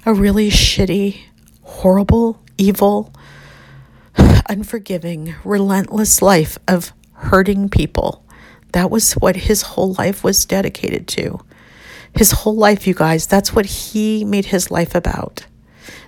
a 0.05 0.13
really 0.13 0.49
shitty, 0.49 1.21
horrible, 1.61 2.41
evil, 2.57 3.13
unforgiving, 4.49 5.35
relentless 5.45 6.21
life 6.21 6.57
of 6.67 6.91
hurting 7.13 7.69
people. 7.69 8.25
That 8.73 8.89
was 8.89 9.13
what 9.13 9.35
his 9.35 9.61
whole 9.61 9.93
life 9.93 10.23
was 10.23 10.45
dedicated 10.45 11.07
to. 11.09 11.39
His 12.15 12.31
whole 12.31 12.55
life, 12.55 12.85
you 12.85 12.93
guys, 12.93 13.27
that's 13.27 13.53
what 13.53 13.65
he 13.65 14.25
made 14.25 14.45
his 14.45 14.69
life 14.69 14.93
about. 14.93 15.45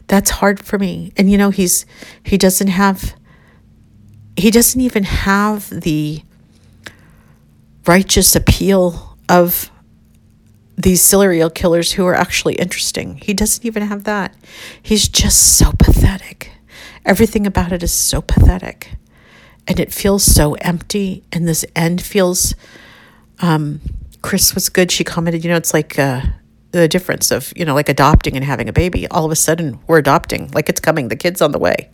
That's 0.08 0.30
hard 0.30 0.60
for 0.60 0.78
me. 0.78 1.14
And 1.18 1.32
you 1.32 1.38
know, 1.38 1.50
he's 1.50 1.86
he 2.24 2.38
doesn't 2.38 2.68
have 2.68 3.16
he 4.38 4.52
doesn't 4.52 4.82
even 4.82 5.04
have 5.04 5.70
the 5.70 6.22
righteous 7.86 8.36
appeal 8.36 9.18
of 9.30 9.72
these 10.78 11.02
serial 11.02 11.50
killers 11.50 11.94
who 11.94 12.06
are 12.06 12.16
actually 12.16 12.56
interesting. 12.56 13.18
He 13.24 13.34
doesn't 13.34 13.66
even 13.66 13.84
have 13.84 14.04
that. 14.04 14.36
He's 14.82 15.08
just 15.08 15.58
so 15.58 15.72
pathetic. 15.80 16.52
Everything 17.06 17.48
about 17.48 17.72
it 17.72 17.82
is 17.84 17.94
so 17.94 18.22
pathetic. 18.22 18.96
And 19.68 19.80
it 19.80 19.94
feels 19.94 20.24
so 20.24 20.56
empty. 20.56 21.24
And 21.32 21.48
this 21.48 21.66
end 21.76 22.02
feels. 22.02 22.56
Um, 23.40 23.82
Chris 24.22 24.54
was 24.54 24.70
good. 24.70 24.92
She 24.92 25.04
commented, 25.04 25.44
you 25.44 25.52
know, 25.52 25.58
it's 25.58 25.74
like 25.74 25.98
uh, 25.98 26.22
the 26.72 26.88
difference 26.88 27.32
of, 27.32 27.54
you 27.56 27.64
know, 27.64 27.74
like 27.74 27.90
adopting 27.90 28.36
and 28.36 28.44
having 28.44 28.68
a 28.68 28.74
baby. 28.74 29.08
All 29.08 29.24
of 29.24 29.32
a 29.32 29.36
sudden, 29.36 29.80
we're 29.88 30.00
adopting, 30.00 30.52
like 30.52 30.68
it's 30.68 30.82
coming, 30.82 31.08
the 31.08 31.16
kid's 31.16 31.42
on 31.42 31.52
the 31.52 31.60
way. 31.60 31.90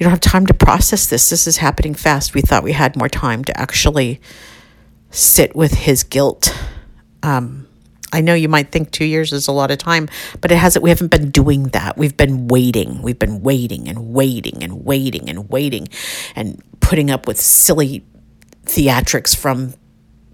You 0.00 0.04
don't 0.04 0.12
have 0.12 0.20
time 0.20 0.46
to 0.46 0.54
process 0.54 1.06
this. 1.08 1.28
This 1.28 1.46
is 1.46 1.58
happening 1.58 1.92
fast. 1.92 2.32
We 2.32 2.40
thought 2.40 2.62
we 2.62 2.72
had 2.72 2.96
more 2.96 3.10
time 3.10 3.44
to 3.44 3.60
actually 3.60 4.18
sit 5.10 5.54
with 5.54 5.74
his 5.74 6.04
guilt. 6.04 6.56
Um, 7.22 7.68
I 8.10 8.22
know 8.22 8.32
you 8.32 8.48
might 8.48 8.72
think 8.72 8.92
two 8.92 9.04
years 9.04 9.30
is 9.34 9.46
a 9.46 9.52
lot 9.52 9.70
of 9.70 9.76
time, 9.76 10.08
but 10.40 10.50
it 10.50 10.56
hasn't. 10.56 10.82
We 10.82 10.88
haven't 10.88 11.10
been 11.10 11.30
doing 11.30 11.64
that. 11.64 11.98
We've 11.98 12.16
been 12.16 12.48
waiting. 12.48 13.02
We've 13.02 13.18
been 13.18 13.42
waiting 13.42 13.90
and 13.90 14.14
waiting 14.14 14.62
and 14.62 14.86
waiting 14.86 15.28
and 15.28 15.50
waiting, 15.50 15.86
and 16.34 16.62
putting 16.80 17.10
up 17.10 17.26
with 17.26 17.38
silly 17.38 18.02
theatrics 18.64 19.36
from 19.36 19.74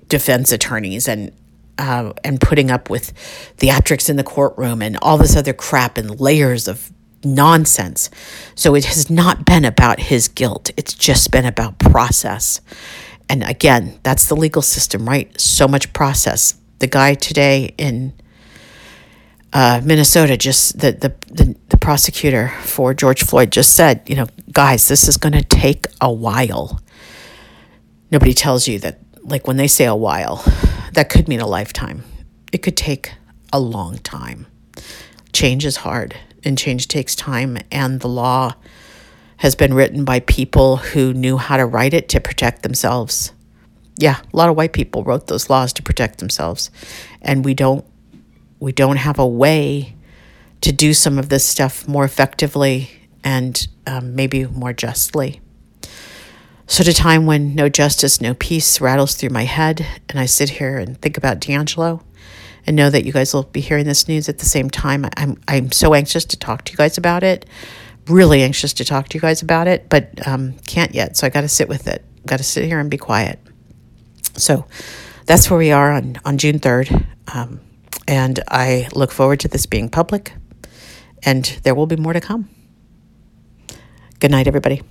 defense 0.06 0.52
attorneys 0.52 1.08
and 1.08 1.32
uh, 1.76 2.12
and 2.22 2.40
putting 2.40 2.70
up 2.70 2.88
with 2.88 3.12
theatrics 3.56 4.08
in 4.08 4.14
the 4.14 4.24
courtroom 4.24 4.80
and 4.80 4.96
all 5.02 5.18
this 5.18 5.34
other 5.34 5.52
crap 5.52 5.98
and 5.98 6.20
layers 6.20 6.68
of 6.68 6.92
nonsense. 7.34 8.10
So 8.54 8.74
it 8.74 8.86
has 8.86 9.10
not 9.10 9.44
been 9.44 9.64
about 9.64 10.00
his 10.00 10.28
guilt. 10.28 10.70
It's 10.76 10.94
just 10.94 11.30
been 11.30 11.44
about 11.44 11.78
process. 11.78 12.60
And 13.28 13.42
again, 13.42 13.98
that's 14.02 14.28
the 14.28 14.36
legal 14.36 14.62
system, 14.62 15.08
right? 15.08 15.38
So 15.40 15.66
much 15.66 15.92
process 15.92 16.54
the 16.78 16.86
guy 16.86 17.14
today 17.14 17.74
in 17.78 18.12
uh, 19.52 19.80
Minnesota 19.84 20.36
just 20.36 20.78
the, 20.78 20.92
the, 20.92 21.14
the 21.32 21.56
the 21.68 21.76
prosecutor 21.76 22.52
for 22.62 22.92
George 22.94 23.22
Floyd 23.22 23.50
just 23.50 23.72
said, 23.74 24.02
you 24.06 24.16
know, 24.16 24.26
guys, 24.52 24.88
this 24.88 25.08
is 25.08 25.16
going 25.16 25.32
to 25.32 25.42
take 25.42 25.86
a 26.00 26.12
while. 26.12 26.80
Nobody 28.10 28.34
tells 28.34 28.68
you 28.68 28.78
that, 28.80 29.00
like 29.22 29.46
when 29.46 29.56
they 29.56 29.66
say 29.66 29.84
a 29.84 29.94
while, 29.94 30.44
that 30.92 31.08
could 31.08 31.28
mean 31.28 31.40
a 31.40 31.46
lifetime. 31.46 32.04
It 32.52 32.58
could 32.58 32.76
take 32.76 33.14
a 33.52 33.58
long 33.58 33.98
time. 33.98 34.46
Change 35.32 35.64
is 35.64 35.78
hard, 35.78 36.14
and 36.46 36.56
change 36.56 36.88
takes 36.88 37.14
time, 37.14 37.58
and 37.70 38.00
the 38.00 38.08
law 38.08 38.54
has 39.38 39.54
been 39.54 39.74
written 39.74 40.04
by 40.04 40.20
people 40.20 40.76
who 40.76 41.12
knew 41.12 41.36
how 41.36 41.58
to 41.58 41.66
write 41.66 41.92
it 41.92 42.08
to 42.08 42.20
protect 42.20 42.62
themselves 42.62 43.32
yeah, 43.98 44.20
a 44.32 44.36
lot 44.36 44.48
of 44.48 44.56
white 44.56 44.72
people 44.72 45.04
wrote 45.04 45.26
those 45.26 45.48
laws 45.48 45.72
to 45.74 45.82
protect 45.82 46.18
themselves, 46.18 46.70
and 47.22 47.44
we 47.44 47.54
don't 47.54 47.84
we 48.60 48.72
don't 48.72 48.96
have 48.96 49.18
a 49.18 49.26
way 49.26 49.94
to 50.60 50.72
do 50.72 50.94
some 50.94 51.18
of 51.18 51.28
this 51.28 51.44
stuff 51.44 51.86
more 51.86 52.04
effectively 52.04 52.90
and 53.22 53.68
um, 53.86 54.14
maybe 54.14 54.46
more 54.46 54.72
justly. 54.72 55.40
So, 56.66 56.80
at 56.80 56.88
a 56.88 56.94
time 56.94 57.26
when 57.26 57.54
no 57.54 57.68
justice, 57.68 58.20
no 58.20 58.34
peace 58.34 58.80
rattles 58.80 59.14
through 59.14 59.30
my 59.30 59.44
head, 59.44 59.86
and 60.08 60.18
I 60.18 60.26
sit 60.26 60.50
here 60.50 60.78
and 60.78 61.00
think 61.00 61.16
about 61.16 61.40
DeAngelo, 61.40 62.02
and 62.66 62.76
know 62.76 62.90
that 62.90 63.04
you 63.04 63.12
guys 63.12 63.32
will 63.32 63.44
be 63.44 63.60
hearing 63.60 63.84
this 63.86 64.08
news 64.08 64.28
at 64.28 64.38
the 64.38 64.44
same 64.44 64.70
time, 64.70 65.06
I'm 65.16 65.40
I'm 65.46 65.72
so 65.72 65.94
anxious 65.94 66.24
to 66.26 66.36
talk 66.36 66.64
to 66.64 66.72
you 66.72 66.76
guys 66.76 66.98
about 66.98 67.22
it. 67.22 67.46
Really 68.08 68.42
anxious 68.42 68.72
to 68.74 68.84
talk 68.84 69.08
to 69.08 69.14
you 69.16 69.20
guys 69.20 69.42
about 69.42 69.68
it, 69.68 69.88
but 69.88 70.26
um, 70.26 70.54
can't 70.66 70.94
yet. 70.94 71.16
So 71.16 71.26
I 71.26 71.30
got 71.30 71.40
to 71.40 71.48
sit 71.48 71.68
with 71.68 71.88
it. 71.88 72.04
Got 72.24 72.38
to 72.38 72.44
sit 72.44 72.64
here 72.64 72.78
and 72.78 72.90
be 72.90 72.98
quiet. 72.98 73.40
So 74.34 74.66
that's 75.26 75.50
where 75.50 75.58
we 75.58 75.72
are 75.72 75.92
on, 75.92 76.18
on 76.24 76.38
June 76.38 76.60
3rd. 76.60 77.06
Um, 77.34 77.60
and 78.06 78.40
I 78.48 78.88
look 78.94 79.10
forward 79.10 79.40
to 79.40 79.48
this 79.48 79.66
being 79.66 79.88
public, 79.88 80.32
and 81.24 81.44
there 81.64 81.74
will 81.74 81.86
be 81.86 81.96
more 81.96 82.12
to 82.12 82.20
come. 82.20 82.48
Good 84.20 84.30
night, 84.30 84.46
everybody. 84.46 84.82